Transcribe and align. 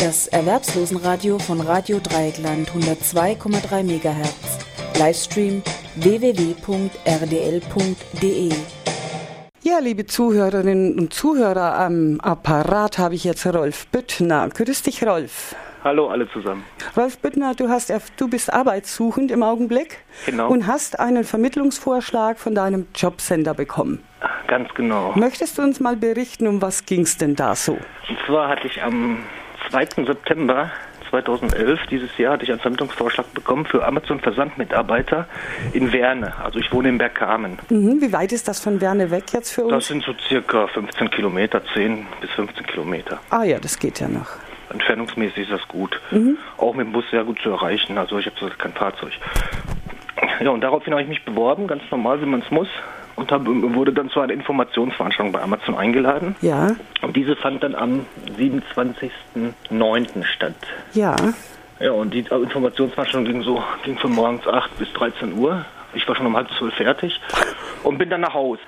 Das 0.00 0.28
Erwerbslosenradio 0.28 1.38
von 1.38 1.60
Radio 1.60 1.98
Dreieckland 1.98 2.70
102,3 2.70 3.82
MHz. 3.82 4.58
Livestream 4.98 5.62
www.rdl.de. 5.96 6.58
Ja, 9.62 9.78
liebe 9.80 10.06
Zuhörerinnen 10.06 10.98
und 10.98 11.12
Zuhörer, 11.12 11.78
am 11.78 12.20
Apparat 12.20 12.98
habe 12.98 13.14
ich 13.14 13.24
jetzt 13.24 13.46
Rolf 13.46 13.86
Büttner. 13.88 14.48
Grüß 14.48 14.82
dich, 14.82 15.04
Rolf. 15.04 15.54
Hallo 15.84 16.08
alle 16.08 16.28
zusammen. 16.30 16.64
Rolf 16.96 17.18
Büttner, 17.18 17.54
du, 17.54 17.68
hast, 17.68 17.92
du 18.16 18.28
bist 18.28 18.52
arbeitssuchend 18.52 19.30
im 19.30 19.42
Augenblick 19.42 19.98
Genau. 20.26 20.48
und 20.48 20.66
hast 20.66 20.98
einen 21.00 21.24
Vermittlungsvorschlag 21.24 22.38
von 22.38 22.54
deinem 22.54 22.86
Jobcenter 22.94 23.54
bekommen. 23.54 24.02
Ganz 24.46 24.68
genau. 24.74 25.12
Möchtest 25.14 25.58
du 25.58 25.62
uns 25.62 25.78
mal 25.80 25.96
berichten, 25.96 26.46
um 26.46 26.62
was 26.62 26.86
ging 26.86 27.02
es 27.02 27.16
denn 27.18 27.36
da 27.36 27.54
so? 27.54 27.72
Und 27.72 28.18
zwar 28.26 28.48
hatte 28.48 28.66
ich 28.66 28.82
am 28.82 29.18
2. 29.70 30.04
September 30.06 30.70
2011, 31.10 31.80
dieses 31.90 32.16
Jahr, 32.18 32.34
hatte 32.34 32.44
ich 32.44 32.50
einen 32.50 32.60
Vermittlungsvorschlag 32.60 33.32
bekommen 33.34 33.64
für 33.66 33.84
Amazon 33.86 34.20
Versandmitarbeiter 34.20 35.26
in 35.72 35.92
Werne. 35.92 36.34
Also 36.42 36.58
ich 36.58 36.70
wohne 36.72 36.90
in 36.90 36.98
Bergkamen. 36.98 37.58
Mhm, 37.70 38.00
wie 38.00 38.12
weit 38.12 38.32
ist 38.32 38.46
das 38.48 38.60
von 38.60 38.80
Werne 38.80 39.10
weg 39.10 39.24
jetzt 39.32 39.52
für 39.52 39.62
Das 39.62 39.72
uns? 39.72 39.86
sind 39.88 40.04
so 40.04 40.12
circa 40.28 40.66
15 40.68 41.10
Kilometer, 41.10 41.62
10 41.74 42.06
bis 42.20 42.30
15 42.32 42.66
Kilometer. 42.66 43.18
Ah 43.30 43.44
ja, 43.44 43.58
das 43.58 43.78
geht 43.78 44.00
ja 44.00 44.08
noch. 44.08 44.28
Entfernungsmäßig 44.70 45.44
ist 45.44 45.52
das 45.52 45.66
gut. 45.68 45.98
Auch 46.58 46.74
mit 46.74 46.86
dem 46.86 46.92
Bus 46.92 47.04
sehr 47.10 47.24
gut 47.24 47.38
zu 47.40 47.48
erreichen. 47.50 47.96
Also 47.96 48.18
ich 48.18 48.26
habe 48.26 48.50
kein 48.58 48.72
Fahrzeug. 48.74 49.12
Ja, 50.40 50.50
und 50.50 50.60
daraufhin 50.60 50.92
habe 50.92 51.02
ich 51.02 51.08
mich 51.08 51.24
beworben, 51.24 51.66
ganz 51.66 51.82
normal, 51.90 52.20
wie 52.20 52.26
man 52.26 52.40
es 52.42 52.50
muss. 52.50 52.68
Und 53.18 53.32
hab, 53.32 53.42
wurde 53.46 53.92
dann 53.92 54.10
zu 54.10 54.20
einer 54.20 54.32
Informationsveranstaltung 54.32 55.32
bei 55.32 55.42
Amazon 55.42 55.74
eingeladen. 55.76 56.36
Ja, 56.40 56.76
Und 57.02 57.16
diese 57.16 57.34
fand 57.34 57.64
dann 57.64 57.74
am 57.74 58.06
27.09. 58.38 60.24
statt. 60.24 60.54
ja. 60.94 61.16
Ja, 61.80 61.92
und 61.92 62.12
die 62.12 62.18
Informationsveranstaltung 62.20 63.24
ging 63.24 63.42
so, 63.42 63.62
ging 63.84 63.96
von 63.98 64.12
morgens 64.12 64.44
8 64.48 64.78
bis 64.80 64.92
13 64.94 65.32
Uhr. 65.38 65.64
Ich 65.94 66.08
war 66.08 66.16
schon 66.16 66.26
um 66.26 66.36
halb 66.36 66.48
zwölf 66.58 66.74
fertig 66.74 67.20
und 67.82 67.98
bin 67.98 68.10
dann 68.10 68.20
nach 68.20 68.34
Hause 68.34 68.60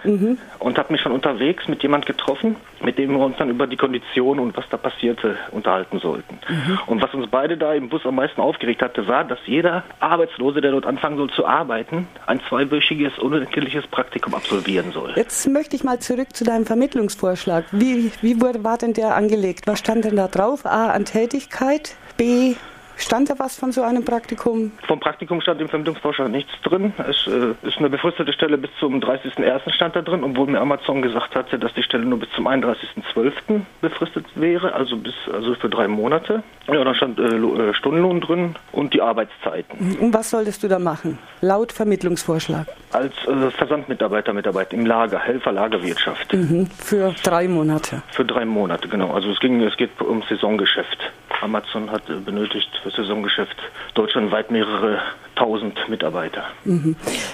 und 0.59 0.79
habe 0.79 0.93
mich 0.93 1.01
schon 1.01 1.13
unterwegs 1.13 1.69
mit 1.69 1.83
jemand 1.83 2.07
getroffen, 2.07 2.57
mit 2.83 2.99
dem 2.99 3.13
wir 3.13 3.21
uns 3.21 3.37
dann 3.37 3.51
über 3.51 3.67
die 3.67 3.77
Konditionen 3.77 4.43
und 4.43 4.57
was 4.57 4.65
da 4.71 4.77
passierte 4.77 5.37
unterhalten 5.51 5.99
sollten. 5.99 6.39
Und 6.87 7.03
was 7.03 7.13
uns 7.15 7.27
beide 7.31 7.57
da 7.57 7.75
im 7.75 7.89
Bus 7.89 8.05
am 8.05 8.17
meisten 8.17 8.41
aufgeregt 8.41 8.83
hatte, 8.83 9.07
war, 9.07 9.25
dass 9.25 9.39
jeder 9.47 9.85
Arbeitslose, 10.01 10.61
der 10.61 10.73
dort 10.73 10.87
anfangen 10.87 11.17
soll 11.17 11.31
zu 11.31 11.47
arbeiten, 11.47 12.09
ein 12.27 12.41
zweiwöchiges 12.49 13.19
unentgeltliches 13.19 13.87
Praktikum 13.87 14.35
absolvieren 14.35 14.93
soll. 14.93 15.13
Jetzt 15.17 15.49
möchte 15.49 15.77
ich 15.77 15.85
mal 15.85 15.99
zurück 15.99 16.35
zu 16.35 16.45
deinem 16.45 16.67
Vermittlungsvorschlag. 16.67 17.65
Wie, 17.73 18.13
wie 18.23 18.41
wurde, 18.41 18.65
war 18.65 18.79
denn 18.79 18.93
der 18.93 19.15
angelegt? 19.17 19.67
Was 19.67 19.79
stand 19.79 20.05
denn 20.05 20.17
da 20.17 20.29
drauf? 20.29 20.67
A, 20.67 20.91
an 20.91 21.05
Tätigkeit. 21.05 21.97
B, 22.17 22.55
stand 23.03 23.31
da 23.31 23.39
was 23.39 23.59
von 23.59 23.73
so 23.73 23.83
einem 23.83 24.05
Praktikum? 24.05 24.73
Vom 24.87 25.01
Praktikum 25.01 25.41
stand 25.41 25.61
im 25.61 25.69
Vermittlungsvorschlag 25.69 26.31
nichts 26.31 26.53
drin. 26.63 26.93
Es 26.99 27.27
äh, 27.27 27.55
ist 27.67 27.79
eine 27.79 27.91
befristete 27.91 28.33
Stelle 28.33 28.59
bis 28.59 28.71
zum 28.79 29.01
30.01. 29.01 29.73
stand 29.73 29.97
da 29.97 30.03
drin, 30.03 30.25
obwohl 30.25 30.47
mir 30.47 30.61
Amazon 30.61 31.03
gesagt 31.03 31.35
hatte, 31.35 31.59
dass 31.59 31.73
die 31.75 31.83
Stelle 31.83 32.05
nur 32.05 32.19
bis 32.19 32.31
zum 32.33 32.47
31.12. 32.47 33.61
befristet 33.81 34.27
wäre, 34.35 34.73
also 34.75 34.97
bis 34.97 35.15
also 35.33 35.55
für 35.55 35.69
drei 35.69 35.89
Monate. 35.89 36.43
Ja, 36.69 36.85
da 36.85 36.95
stand 36.95 37.19
äh, 37.19 37.23
äh, 37.23 37.75
Stundenlohn 37.75 38.21
drin 38.21 38.55
und 38.73 38.95
die 38.95 39.03
Arbeitszeiten. 39.03 39.97
Und 39.99 40.15
was 40.15 40.31
solltest 40.31 40.63
du 40.63 40.69
da 40.69 40.79
machen? 40.79 41.19
Laut 41.41 41.73
Vermittlungsvorschlag. 41.73 42.67
Als 42.93 43.15
äh, 43.27 43.51
Versandmitarbeiter 43.51 44.33
mitarbeiten 44.33 44.81
im 44.81 44.87
Lager, 44.87 45.19
Helfer 45.19 45.53
Lagerwirtschaft. 45.53 46.33
Mhm. 46.33 46.67
Für 46.67 47.15
drei 47.23 47.49
Monate. 47.49 48.03
Für 48.11 48.25
drei 48.25 48.45
Monate, 48.45 48.89
genau. 48.89 49.13
Also 49.13 49.31
es 49.31 49.41
ging, 49.41 49.61
es 49.63 49.77
geht 49.77 50.01
um 50.01 50.23
Saisongeschäft. 50.29 50.99
Amazon 51.41 51.91
hat 51.91 52.09
äh, 52.09 52.15
benötigt 52.15 52.71
für 52.83 52.90
Saisongeschäft 52.91 53.57
deutschlandweit 53.95 54.51
mehrere 54.51 55.01
tausend 55.37 55.79
Mitarbeiter. 55.89 56.45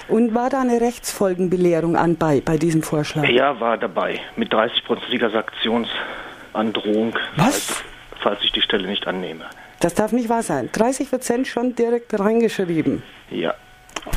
Und 0.07 0.33
war 0.33 0.49
da 0.49 0.61
eine 0.61 0.79
Rechtsfolgenbelehrung 0.79 1.95
an 1.95 2.15
bei, 2.15 2.39
diesem 2.57 2.81
Vorschlag? 2.83 3.27
Ja, 3.27 3.59
war 3.59 3.77
dabei. 3.77 4.19
Mit 4.35 4.53
30-prozentiger 4.53 5.29
Sanktionsandrohung, 5.29 7.13
Was? 7.35 7.45
Falls, 7.45 7.83
falls 8.21 8.43
ich 8.43 8.51
die 8.51 8.61
Stelle 8.61 8.87
nicht 8.87 9.07
annehme. 9.07 9.45
Das 9.79 9.93
darf 9.93 10.11
nicht 10.11 10.29
wahr 10.29 10.43
sein. 10.43 10.69
30 10.71 11.09
Prozent 11.09 11.47
schon 11.47 11.75
direkt 11.75 12.19
reingeschrieben. 12.19 13.03
Ja. 13.29 13.53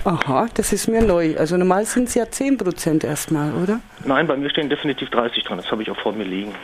Aha, 0.05 0.49
das 0.55 0.73
ist 0.73 0.89
mir 0.89 1.03
neu. 1.03 1.37
Also 1.37 1.57
normal 1.57 1.85
sind 1.85 2.09
es 2.09 2.15
ja 2.15 2.31
10 2.31 2.57
Prozent 2.57 3.05
erstmal, 3.05 3.53
oder? 3.53 3.81
Nein, 4.05 4.27
bei 4.27 4.37
mir 4.37 4.49
stehen 4.49 4.71
definitiv 4.71 5.11
30 5.11 5.45
dran. 5.45 5.59
Das 5.59 5.71
habe 5.71 5.83
ich 5.83 5.91
auch 5.91 5.99
vor 5.99 6.13
mir 6.13 6.25
liegen. 6.25 6.55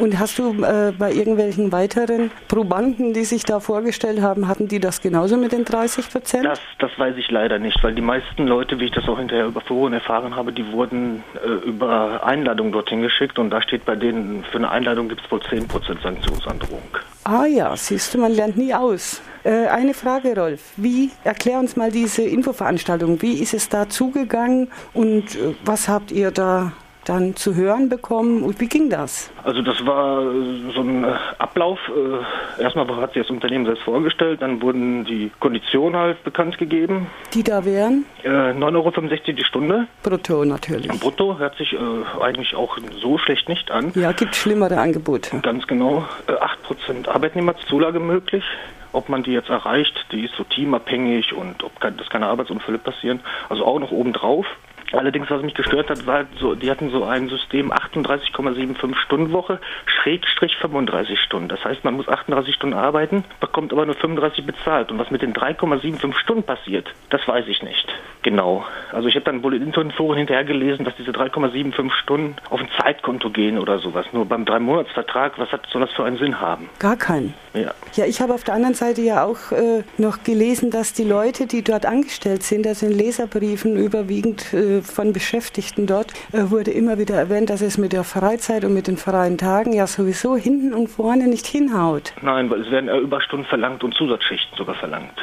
Und 0.00 0.18
hast 0.18 0.38
du 0.38 0.62
äh, 0.64 0.92
bei 0.98 1.12
irgendwelchen 1.12 1.70
weiteren 1.70 2.30
Probanden, 2.48 3.12
die 3.12 3.24
sich 3.24 3.44
da 3.44 3.60
vorgestellt 3.60 4.20
haben, 4.20 4.48
hatten 4.48 4.66
die 4.66 4.80
das 4.80 5.00
genauso 5.00 5.36
mit 5.36 5.52
den 5.52 5.64
30 5.64 6.10
Prozent? 6.10 6.44
Das, 6.44 6.60
das 6.78 6.90
weiß 6.98 7.16
ich 7.16 7.30
leider 7.30 7.58
nicht, 7.58 7.82
weil 7.82 7.94
die 7.94 8.02
meisten 8.02 8.46
Leute, 8.46 8.80
wie 8.80 8.86
ich 8.86 8.92
das 8.92 9.08
auch 9.08 9.18
hinterher 9.18 9.46
über 9.46 9.60
Foren 9.60 9.92
erfahren 9.92 10.34
habe, 10.34 10.52
die 10.52 10.72
wurden 10.72 11.22
äh, 11.44 11.48
über 11.68 12.24
Einladung 12.24 12.72
dorthin 12.72 13.02
geschickt 13.02 13.38
und 13.38 13.50
da 13.50 13.62
steht 13.62 13.84
bei 13.84 13.94
denen, 13.94 14.44
für 14.50 14.58
eine 14.58 14.70
Einladung 14.70 15.08
gibt 15.08 15.22
es 15.24 15.30
wohl 15.30 15.40
10% 15.40 16.02
Sanktionsandrohung. 16.02 16.82
Ah 17.24 17.44
ja, 17.44 17.76
siehst 17.76 18.14
du, 18.14 18.18
man 18.18 18.32
lernt 18.32 18.56
nie 18.56 18.72
aus. 18.72 19.20
Äh, 19.44 19.66
eine 19.66 19.92
Frage, 19.92 20.34
Rolf. 20.34 20.60
Wie, 20.76 21.10
erklär 21.22 21.58
uns 21.58 21.76
mal 21.76 21.90
diese 21.90 22.22
Infoveranstaltung. 22.22 23.20
Wie 23.20 23.34
ist 23.42 23.52
es 23.52 23.68
da 23.68 23.88
zugegangen 23.88 24.68
und 24.94 25.34
äh, 25.36 25.54
was 25.64 25.88
habt 25.88 26.12
ihr 26.12 26.30
da 26.30 26.72
dann 27.04 27.36
zu 27.36 27.54
hören 27.54 27.88
bekommen 27.88 28.42
und 28.42 28.60
wie 28.60 28.68
ging 28.68 28.90
das? 28.90 29.30
Also 29.44 29.62
das 29.62 29.84
war 29.86 30.22
äh, 30.22 30.72
so 30.74 30.80
ein 30.80 31.04
äh, 31.04 31.12
Ablauf. 31.38 31.78
Äh, 31.88 32.62
Erstmal 32.62 32.86
hat 32.96 33.14
sich 33.14 33.22
das 33.22 33.30
Unternehmen 33.30 33.64
selbst 33.64 33.82
vorgestellt, 33.84 34.42
dann 34.42 34.60
wurden 34.60 35.04
die 35.04 35.30
Konditionen 35.40 35.98
halt 35.98 36.22
bekannt 36.24 36.58
gegeben. 36.58 37.06
Die 37.32 37.42
da 37.42 37.64
wären? 37.64 38.04
Äh, 38.22 38.28
9,65 38.28 38.66
Euro 38.74 39.20
die 39.36 39.44
Stunde. 39.44 39.86
Brutto 40.02 40.44
natürlich. 40.44 40.88
Brutto 41.00 41.38
hört 41.38 41.56
sich 41.56 41.76
eigentlich 42.20 42.54
auch 42.54 42.76
so 43.00 43.18
schlecht 43.18 43.48
nicht 43.48 43.70
an. 43.70 43.92
Ja, 43.94 44.12
gibt 44.12 44.36
schlimmere 44.36 44.78
Angebote. 44.78 45.38
Ganz 45.40 45.66
genau. 45.66 46.04
Äh, 46.26 46.32
8% 46.32 47.08
Arbeitnehmerzulage 47.08 48.00
möglich. 48.00 48.44
Ob 48.92 49.08
man 49.08 49.22
die 49.22 49.32
jetzt 49.32 49.48
erreicht, 49.48 49.94
die 50.10 50.24
ist 50.24 50.34
so 50.34 50.42
teamabhängig 50.44 51.32
und 51.32 51.62
ob 51.62 51.78
kein, 51.80 51.96
dass 51.96 52.08
keine 52.08 52.26
Arbeitsunfälle 52.26 52.78
passieren. 52.78 53.20
Also 53.48 53.64
auch 53.64 53.78
noch 53.78 53.92
obendrauf. 53.92 54.46
Allerdings, 54.92 55.30
was 55.30 55.42
mich 55.42 55.54
gestört 55.54 55.90
hat, 55.90 56.06
war, 56.06 56.26
so, 56.38 56.54
die 56.54 56.70
hatten 56.70 56.90
so 56.90 57.04
ein 57.04 57.28
System 57.28 57.72
38,75 57.72 58.96
Stunden 58.96 59.32
Woche, 59.32 59.60
Schrägstrich 59.86 60.56
35 60.56 61.18
Stunden. 61.20 61.48
Das 61.48 61.64
heißt, 61.64 61.84
man 61.84 61.94
muss 61.94 62.08
38 62.08 62.54
Stunden 62.54 62.76
arbeiten, 62.76 63.24
bekommt 63.40 63.72
aber 63.72 63.86
nur 63.86 63.94
35 63.94 64.44
bezahlt. 64.46 64.90
Und 64.90 64.98
was 64.98 65.10
mit 65.10 65.22
den 65.22 65.34
3,75 65.34 66.14
Stunden 66.18 66.42
passiert, 66.42 66.92
das 67.10 67.26
weiß 67.26 67.46
ich 67.48 67.62
nicht 67.62 67.88
genau. 68.22 68.64
Also 68.92 69.08
ich 69.08 69.14
habe 69.14 69.24
dann 69.24 69.42
wohl 69.42 69.54
in 69.54 69.62
Internetforen 69.62 70.18
hinterher 70.18 70.44
gelesen, 70.44 70.84
dass 70.84 70.94
diese 70.96 71.10
3,75 71.10 71.90
Stunden 71.92 72.36
auf 72.50 72.60
ein 72.60 72.68
Zeitkonto 72.80 73.30
gehen 73.30 73.58
oder 73.58 73.78
sowas. 73.78 74.06
Nur 74.12 74.26
beim 74.26 74.44
Drei-Monats-Vertrag, 74.44 75.38
was 75.38 75.50
hat, 75.52 75.66
soll 75.72 75.80
das 75.82 75.90
für 75.92 76.04
einen 76.04 76.18
Sinn 76.18 76.40
haben? 76.40 76.68
Gar 76.78 76.96
keinen. 76.96 77.34
Ja. 77.54 77.72
Ja, 77.94 78.04
ich 78.04 78.20
habe 78.20 78.34
auf 78.34 78.44
der 78.44 78.54
anderen 78.54 78.74
Seite 78.74 79.00
ja 79.00 79.24
auch 79.24 79.52
äh, 79.52 79.82
noch 79.98 80.22
gelesen, 80.22 80.70
dass 80.70 80.92
die 80.92 81.04
Leute, 81.04 81.46
die 81.46 81.62
dort 81.62 81.86
angestellt 81.86 82.42
sind, 82.42 82.66
also 82.66 82.86
in 82.86 82.92
Leserbriefen 82.92 83.76
überwiegend 83.76 84.52
äh, 84.52 84.79
von 84.82 85.12
Beschäftigten 85.12 85.86
dort, 85.86 86.12
äh, 86.32 86.50
wurde 86.50 86.70
immer 86.70 86.98
wieder 86.98 87.16
erwähnt, 87.16 87.50
dass 87.50 87.60
es 87.60 87.78
mit 87.78 87.92
der 87.92 88.04
Freizeit 88.04 88.64
und 88.64 88.74
mit 88.74 88.86
den 88.86 88.96
freien 88.96 89.38
Tagen 89.38 89.72
ja 89.72 89.86
sowieso 89.86 90.36
hinten 90.36 90.74
und 90.74 90.88
vorne 90.88 91.26
nicht 91.28 91.46
hinhaut. 91.46 92.12
Nein, 92.22 92.50
weil 92.50 92.60
es 92.60 92.70
werden 92.70 92.86
ja 92.86 92.98
Überstunden 92.98 93.46
verlangt 93.46 93.82
und 93.84 93.94
Zusatzschichten 93.94 94.56
sogar 94.56 94.74
verlangt. 94.74 95.18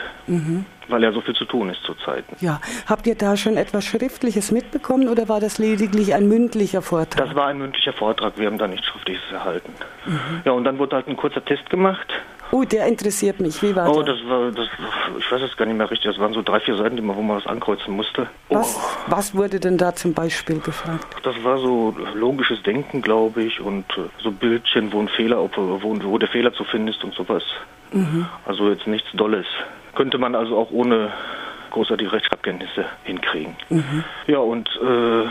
Weil 0.89 1.03
ja 1.03 1.11
so 1.11 1.21
viel 1.21 1.35
zu 1.35 1.45
tun 1.45 1.69
ist 1.69 1.83
zurzeit. 1.83 2.23
Ja, 2.39 2.61
habt 2.85 3.07
ihr 3.07 3.15
da 3.15 3.35
schon 3.37 3.57
etwas 3.57 3.85
Schriftliches 3.85 4.51
mitbekommen 4.51 5.07
oder 5.09 5.27
war 5.29 5.39
das 5.39 5.57
lediglich 5.57 6.13
ein 6.13 6.27
mündlicher 6.27 6.81
Vortrag? 6.81 7.25
Das 7.25 7.35
war 7.35 7.47
ein 7.47 7.57
mündlicher 7.57 7.93
Vortrag, 7.93 8.37
wir 8.37 8.47
haben 8.47 8.57
da 8.57 8.67
nichts 8.67 8.87
Schriftliches 8.87 9.23
erhalten. 9.31 9.73
Ja, 10.45 10.53
und 10.53 10.63
dann 10.63 10.77
wurde 10.79 10.95
halt 10.95 11.07
ein 11.07 11.17
kurzer 11.17 11.43
Test 11.43 11.69
gemacht. 11.69 12.07
Oh, 12.51 12.63
der 12.63 12.85
interessiert 12.87 13.39
mich. 13.39 13.61
Wie 13.61 13.75
war 13.75 13.89
Oh, 13.89 14.01
der? 14.01 14.15
das 14.15 14.25
war, 14.27 14.51
das, 14.51 14.67
ich 15.19 15.31
weiß 15.31 15.41
jetzt 15.41 15.57
gar 15.57 15.65
nicht 15.65 15.77
mehr 15.77 15.89
richtig, 15.91 16.11
das 16.11 16.19
waren 16.19 16.33
so 16.33 16.41
drei, 16.41 16.59
vier 16.59 16.75
Seiten, 16.77 16.95
die 16.95 17.01
man, 17.01 17.15
wo 17.17 17.21
man 17.21 17.37
was 17.37 17.45
ankreuzen 17.47 17.93
musste. 17.95 18.27
Was, 18.49 18.75
Oh, 18.75 19.11
was 19.11 19.35
wurde 19.35 19.59
denn 19.59 19.77
da 19.77 19.93
zum 19.95 20.13
Beispiel 20.13 20.59
gefragt? 20.59 21.05
das 21.23 21.35
war 21.43 21.57
so 21.57 21.95
logisches 22.15 22.61
Denken, 22.63 23.01
glaube 23.01 23.43
ich, 23.43 23.59
und 23.59 23.85
äh, 23.97 24.01
so 24.23 24.31
Bildchen, 24.31 24.91
wo 24.93 24.99
ein 25.01 25.09
Fehler, 25.09 25.37
wo, 25.55 25.79
wo 26.03 26.17
der 26.17 26.29
Fehler 26.29 26.53
zu 26.53 26.63
finden 26.63 26.87
ist 26.89 27.03
und 27.03 27.13
sowas. 27.13 27.43
Also 28.45 28.69
jetzt 28.69 28.85
nichts 28.87 29.07
Dolles. 29.13 29.45
Könnte 29.95 30.17
man 30.17 30.35
also 30.35 30.57
auch 30.57 30.71
ohne 30.71 31.11
großartige 31.71 32.11
Rechtschreibkenntnisse 32.11 32.85
hinkriegen. 33.03 33.55
Ja, 34.27 34.39
und 34.39 34.67
äh, 34.81 35.25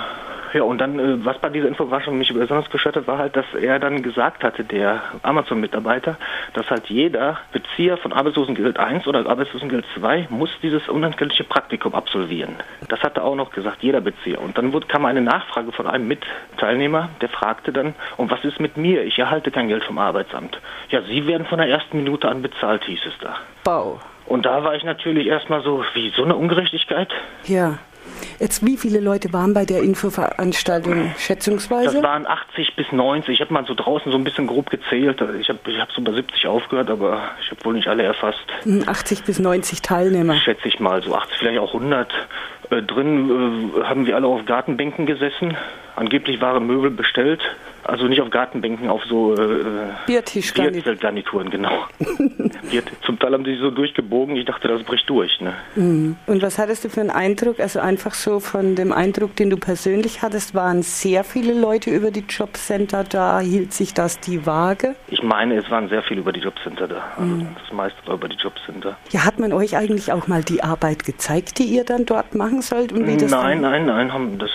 Ja, 0.53 0.63
und 0.63 0.79
dann, 0.79 0.99
äh, 0.99 1.25
was 1.25 1.39
bei 1.39 1.49
dieser 1.49 1.69
Info 1.69 1.85
mich 2.11 2.33
besonders 2.33 2.71
gestört 2.71 2.97
hat, 2.97 3.07
war 3.07 3.19
halt, 3.19 3.37
dass 3.37 3.47
er 3.61 3.79
dann 3.79 4.03
gesagt 4.03 4.45
hatte, 4.45 4.65
der 4.65 5.03
Amazon-Mitarbeiter, 5.23 6.17
dass 6.55 6.69
halt 6.71 6.87
jeder 6.87 7.39
Bezieher 7.53 7.97
von 7.97 8.13
Arbeitslosengeld 8.13 8.79
1 8.79 9.07
oder 9.07 9.27
Arbeitslosengeld 9.29 9.85
2 9.99 10.29
muss 10.31 10.51
dieses 10.63 10.89
unentgeltliche 10.89 11.45
Praktikum 11.45 11.95
absolvieren. 11.95 12.57
Das 12.89 13.01
hat 13.03 13.17
er 13.17 13.25
auch 13.25 13.37
noch 13.37 13.51
gesagt, 13.51 13.83
jeder 13.83 14.01
Bezieher. 14.01 14.41
Und 14.41 14.57
dann 14.59 14.73
wurde, 14.73 14.87
kam 14.87 15.05
eine 15.05 15.21
Nachfrage 15.21 15.73
von 15.73 15.87
einem 15.87 16.09
Mitteilnehmer, 16.09 17.11
der 17.21 17.29
fragte 17.29 17.73
dann, 17.73 17.95
und 18.17 18.31
was 18.31 18.45
ist 18.45 18.61
mit 18.61 18.77
mir? 18.77 19.05
Ich 19.05 19.19
erhalte 19.19 19.51
kein 19.51 19.69
Geld 19.69 19.85
vom 19.85 19.99
Arbeitsamt. 19.99 20.61
Ja, 20.91 21.03
Sie 21.03 21.27
werden 21.27 21.47
von 21.47 21.59
der 21.59 21.69
ersten 21.69 21.97
Minute 21.97 22.29
an 22.29 22.43
bezahlt, 22.43 22.85
hieß 22.85 23.01
es 23.07 23.19
da. 23.21 23.37
Bau. 23.65 24.01
Und 24.27 24.45
da 24.45 24.65
war 24.65 24.75
ich 24.75 24.85
natürlich 24.85 25.27
erstmal 25.27 25.63
so, 25.63 25.85
wie 25.95 26.11
so 26.11 26.25
eine 26.25 26.35
Ungerechtigkeit. 26.35 27.09
Ja. 27.45 27.79
Jetzt, 28.38 28.64
wie 28.64 28.76
viele 28.76 29.00
Leute 29.00 29.32
waren 29.32 29.55
bei 29.55 29.64
der 29.64 29.82
Infoveranstaltung 29.82 31.12
schätzungsweise? 31.19 31.94
Das 31.94 32.03
waren 32.03 32.26
80 32.26 32.76
bis 32.76 32.93
90. 32.93 33.35
Ich 33.35 33.41
habe 33.41 33.53
mal 33.53 33.64
so 33.67 33.75
draußen 33.75 34.11
so 34.12 34.19
ein 34.19 34.25
bisschen 34.25 34.47
grob 34.47 34.70
gezählt. 34.70 35.23
Ich 35.41 35.49
habe 35.49 35.58
ich 35.67 35.79
hab 35.79 35.91
so 35.93 36.03
bei 36.03 36.12
70 36.12 36.47
aufgehört, 36.47 36.91
aber 36.91 37.20
ich 37.43 37.50
habe 37.50 37.64
wohl 37.64 37.75
nicht 37.75 37.88
alle 37.88 38.03
erfasst. 38.03 38.44
80 38.87 39.19
hm, 39.19 39.26
bis 39.26 39.38
90 39.38 39.82
Teilnehmer. 39.82 40.37
Schätze 40.37 40.69
ich 40.69 40.81
mal, 40.81 41.03
so 41.03 41.14
80, 41.14 41.38
vielleicht 41.38 41.58
auch 41.58 41.75
100. 41.75 42.12
Äh, 42.70 42.82
drin 42.82 43.73
äh, 43.76 43.85
haben 43.85 44.06
wir 44.06 44.17
alle 44.17 44.26
auf 44.26 44.44
Gartenbänken 44.44 45.06
gesessen. 45.06 45.56
Angeblich 45.94 46.41
waren 46.41 46.67
Möbel 46.67 46.91
bestellt. 46.91 47.41
Also 47.88 48.09
nicht 48.09 48.21
auf 48.21 48.31
Gartenbänken, 48.31 48.91
auf 48.91 49.03
so 49.05 49.35
äh, 49.35 49.88
Biertischgarnituren, 50.06 51.50
genau. 51.50 51.85
Zum 53.05 53.19
Teil 53.19 53.33
haben 53.33 53.44
die 53.44 53.53
sich 53.53 53.61
so 53.61 53.71
durchgebogen, 53.71 54.37
ich 54.37 54.44
dachte, 54.44 54.69
das 54.69 54.83
bricht 54.83 55.09
durch. 55.09 55.41
Ne? 55.41 55.55
Mhm. 55.77 56.17
Und 56.27 56.43
was 56.43 56.59
hattest 56.59 56.85
du 56.85 56.88
für 56.88 57.00
einen 57.00 57.11
Eindruck? 57.11 57.61
Also 57.61 57.79
einfach 57.81 58.15
so 58.15 58.41
von 58.41 58.75
dem 58.75 58.93
Eindruck, 58.93 59.37
den 59.37 59.50
du 59.50 59.56
persönlich 59.56 60.23
hattest, 60.23 60.55
waren 60.55 60.83
sehr 60.83 61.23
viele 61.23 61.53
Leute 61.53 61.91
über 61.91 62.11
die 62.11 62.25
Jobcenter 62.29 63.05
da, 63.05 63.41
hielt 63.41 63.73
sich 63.73 63.94
das 63.94 64.19
die 64.19 64.47
Waage? 64.47 64.97
Ich 65.09 65.23
meine, 65.23 65.56
es 65.56 65.71
waren 65.71 65.88
sehr 65.88 66.03
viele 66.03 66.21
über 66.21 66.33
die 66.33 66.41
Jobcenter 66.41 66.88
da. 66.88 67.05
Also 67.17 67.35
mhm. 67.35 67.49
Das 67.62 67.73
meiste 67.73 67.99
war 68.06 68.15
über 68.15 68.29
die 68.29 68.37
Jobcenter. 68.37 68.97
Ja, 69.11 69.25
hat 69.25 69.38
man 69.38 69.53
euch 69.53 69.77
eigentlich 69.77 70.12
auch 70.12 70.27
mal 70.27 70.43
die 70.43 70.62
Arbeit 70.62 71.05
gezeigt, 71.05 71.59
die 71.59 71.65
ihr 71.65 71.85
dann 71.85 72.05
dort 72.05 72.35
machen 72.35 72.62
sollt? 72.62 72.93
Und 72.93 73.06
wie 73.06 73.17
das 73.17 73.31
nein, 73.31 73.61
nein, 73.61 73.87
nein, 73.87 74.12
haben 74.12 74.38
das 74.38 74.50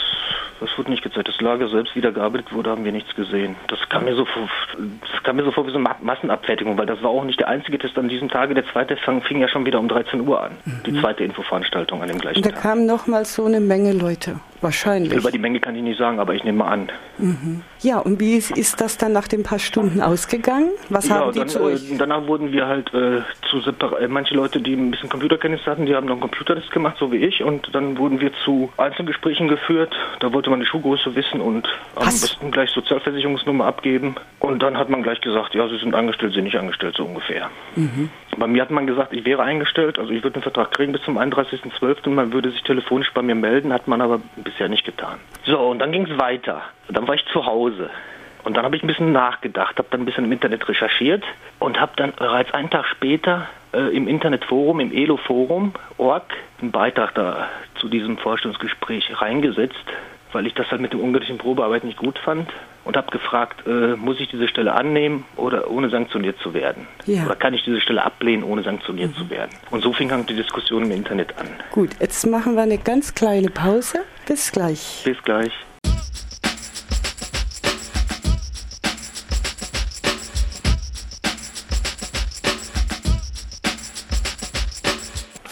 das 0.59 0.69
wurde 0.77 0.91
nicht 0.91 1.03
gezeigt. 1.03 1.27
Das 1.27 1.39
Lager 1.41 1.68
selbst, 1.68 1.95
wie 1.95 2.01
da 2.01 2.12
gearbeitet 2.12 2.53
wurde, 2.53 2.69
haben 2.69 2.85
wir 2.85 2.91
nichts 2.91 3.15
gesehen. 3.15 3.56
Das 3.68 3.79
kam 3.89 4.06
mir 4.06 4.15
so 4.15 4.25
vor, 4.25 4.47
das 4.77 5.23
kam 5.23 5.35
mir 5.38 5.44
so 5.44 5.51
vor 5.51 5.65
wie 5.65 5.71
so 5.71 5.77
eine 5.77 5.89
Massenabfertigung, 6.01 6.77
weil 6.77 6.85
das 6.85 7.01
war 7.01 7.09
auch 7.09 7.23
nicht 7.23 7.39
der 7.39 7.47
einzige 7.47 7.79
Test 7.79 7.97
an 7.97 8.09
diesem 8.09 8.29
Tage. 8.29 8.53
Der 8.53 8.65
zweite 8.68 8.97
fang, 8.97 9.21
fing 9.21 9.39
ja 9.41 9.47
schon 9.47 9.65
wieder 9.65 9.79
um 9.79 9.88
13 9.88 10.21
Uhr 10.27 10.41
an. 10.41 10.51
Mhm. 10.65 10.83
Die 10.85 11.00
zweite 11.00 11.23
Infoveranstaltung 11.23 12.01
an 12.01 12.09
dem 12.09 12.19
gleichen 12.19 12.38
Und 12.38 12.45
da 12.45 12.51
Tag. 12.51 12.62
Da 12.62 12.69
kamen 12.69 12.85
nochmal 12.85 13.25
so 13.25 13.45
eine 13.45 13.59
Menge 13.59 13.94
Leute. 13.94 14.39
Wahrscheinlich. 14.62 15.13
Über 15.13 15.31
die 15.31 15.40
Menge 15.40 15.60
kann 15.60 15.75
ich 15.75 15.81
nicht 15.81 15.98
sagen, 15.98 16.19
aber 16.19 16.36
ich 16.36 16.44
nehme 16.44 16.60
mal 16.60 16.68
an. 16.72 16.92
Mhm. 17.18 17.63
Ja, 17.81 17.98
und 17.98 18.19
wie 18.19 18.36
ist, 18.36 18.56
ist, 18.56 18.80
das 18.80 18.98
dann 18.98 19.12
nach 19.12 19.28
den 19.28 19.42
paar 19.42 19.58
Stunden 19.58 20.02
ausgegangen? 20.02 20.69
Was 20.90 21.10
ja, 21.10 21.16
haben 21.16 21.31
die 21.31 21.40
dann, 21.40 21.50
zu 21.50 21.62
euch? 21.63 21.92
Äh, 21.92 21.98
danach 21.98 22.28
wurden 22.28 22.52
wir 22.52 22.68
halt 22.68 22.94
äh, 22.94 23.22
zu 23.50 23.60
separ 23.62 24.00
äh, 24.00 24.08
manche 24.08 24.36
Leute, 24.36 24.62
die 24.62 24.74
ein 24.74 24.92
bisschen 24.92 25.10
Computerkenntnis 25.10 25.66
hatten, 25.66 25.88
die 25.88 25.96
haben 25.96 26.06
noch 26.06 26.13
einen 26.13 26.22
Computertest 26.22 26.69
gemacht, 26.72 26.98
so 27.00 27.12
wie 27.12 27.18
ich, 27.18 27.44
und 27.44 27.74
dann 27.74 27.98
wurden 27.98 28.22
wir 28.22 28.31
zu 28.46 28.72
Einzelgesprächen 28.78 29.48
geführt. 29.48 29.96
Da 30.19 30.31
wollte 30.31 30.52
man 30.52 30.60
die 30.60 30.68
Schuhgröße 30.68 31.16
wissen 31.16 31.42
und 31.42 31.68
am 31.96 32.06
besten 32.06 32.52
gleich 32.52 32.69
Sozialversicherungsnummer 32.69 33.66
abgeben. 33.66 34.16
Und 34.40 34.62
dann 34.62 34.78
hat 34.78 34.90
man 34.90 35.02
gleich 35.02 35.22
gesagt, 35.22 35.56
ja, 35.56 35.68
Sie 35.69 35.78
sind 35.80 35.96
angestellt, 35.96 36.34
Sie 36.34 36.36
sind 36.36 36.46
nicht 36.46 36.57
angestellt, 36.57 36.96
so 36.98 37.04
ungefähr. 37.04 37.50
Mhm. 37.75 38.10
Bei 38.38 38.48
mir 38.48 38.62
hat 38.62 38.72
man 38.72 38.88
gesagt, 38.88 39.13
ich 39.13 39.25
wäre 39.25 39.44
eingestellt, 39.44 40.00
also 40.00 40.12
ich 40.12 40.24
würde 40.24 40.36
einen 40.36 40.44
Vertrag 40.44 40.72
kriegen 40.72 40.94
bis 40.94 41.01
zum 41.04 41.18
31.12. 41.18 42.07
und 42.07 42.16
man 42.16 42.33
würde 42.33 42.51
sich 42.51 42.63
telefonisch 42.63 43.12
bei 43.13 43.22
mir 43.22 43.36
melden, 43.36 43.74
hat 43.74 43.88
man 43.88 44.01
aber 44.01 44.22
bisher 44.38 44.69
nicht 44.69 44.86
getan. 44.86 45.19
So, 45.45 45.60
und 45.60 45.80
dann 45.80 45.92
ging 45.92 46.10
es 46.10 46.18
weiter. 46.18 46.62
Dann 46.89 47.07
war 47.07 47.16
ich 47.16 47.25
zu 47.28 47.45
Hause. 47.45 47.89
Und 48.44 48.57
dann 48.57 48.66
habe 48.66 48.75
ich 48.75 48.83
ein 48.83 48.88
bisschen 48.88 49.12
nachgedacht, 49.12 49.78
habe 49.78 49.88
dann 49.92 50.01
ein 50.01 50.06
bisschen 50.06 50.25
im 50.25 50.31
Internet 50.31 50.68
recherchiert 50.68 51.24
und 51.60 51.80
habe 51.80 51.92
dann 51.95 52.13
bereits 52.13 52.54
einen 52.54 52.69
Tag 52.69 52.86
später 52.88 53.48
äh, 53.74 53.95
im 53.95 54.07
Internetforum, 54.07 54.80
im 54.80 54.92
ELO-Forum.org, 54.92 56.24
einen 56.62 56.72
Beitrag 56.72 57.13
da 57.13 57.50
zu 57.75 57.88
diesem 57.88 58.18
Vorstellungsgespräch 58.18 59.22
reingesetzt, 59.22 59.86
weil 60.31 60.48
ich 60.48 60.54
das 60.56 60.72
halt 60.72 60.81
mit 60.81 60.94
dem 60.94 61.01
ungültigen 61.01 61.38
Probearbeit 61.38 61.83
nicht 61.83 61.98
gut 61.98 62.18
fand 62.18 62.50
und 62.83 62.98
habe 62.98 63.12
gefragt, 63.12 63.66
äh, 63.68 63.95
muss 63.95 64.19
ich 64.19 64.30
diese 64.30 64.48
Stelle 64.48 64.74
annehmen 64.74 65.25
oder 65.36 65.69
ohne 65.69 65.89
sanktioniert 65.89 66.39
zu 66.39 66.54
werden? 66.54 66.88
Ja. 67.06 67.25
Oder 67.25 67.36
kann 67.36 67.54
ich 67.54 67.63
diese 67.63 67.81
Stelle 67.81 68.04
ablehnen, 68.04 68.44
ohne 68.44 68.63
sanktioniert 68.63 69.12
mhm. 69.12 69.16
zu 69.16 69.30
werden? 69.30 69.51
Und 69.69 69.83
so 69.83 69.94
fing 69.94 70.12
halt 70.12 70.30
die 70.30 70.36
Diskussion 70.36 70.83
im 70.83 70.92
Internet 70.92 71.38
an. 71.38 71.48
Gut, 71.72 71.92
jetzt 72.00 72.25
machen 72.25 72.56
wir 72.56 72.63
eine 72.63 72.78
ganz 72.78 73.13
kleine 73.13 73.50
Pause. 73.50 74.00
Bis 74.28 74.51
gleich. 74.51 75.01
Bis 75.04 75.22
gleich. 75.24 75.51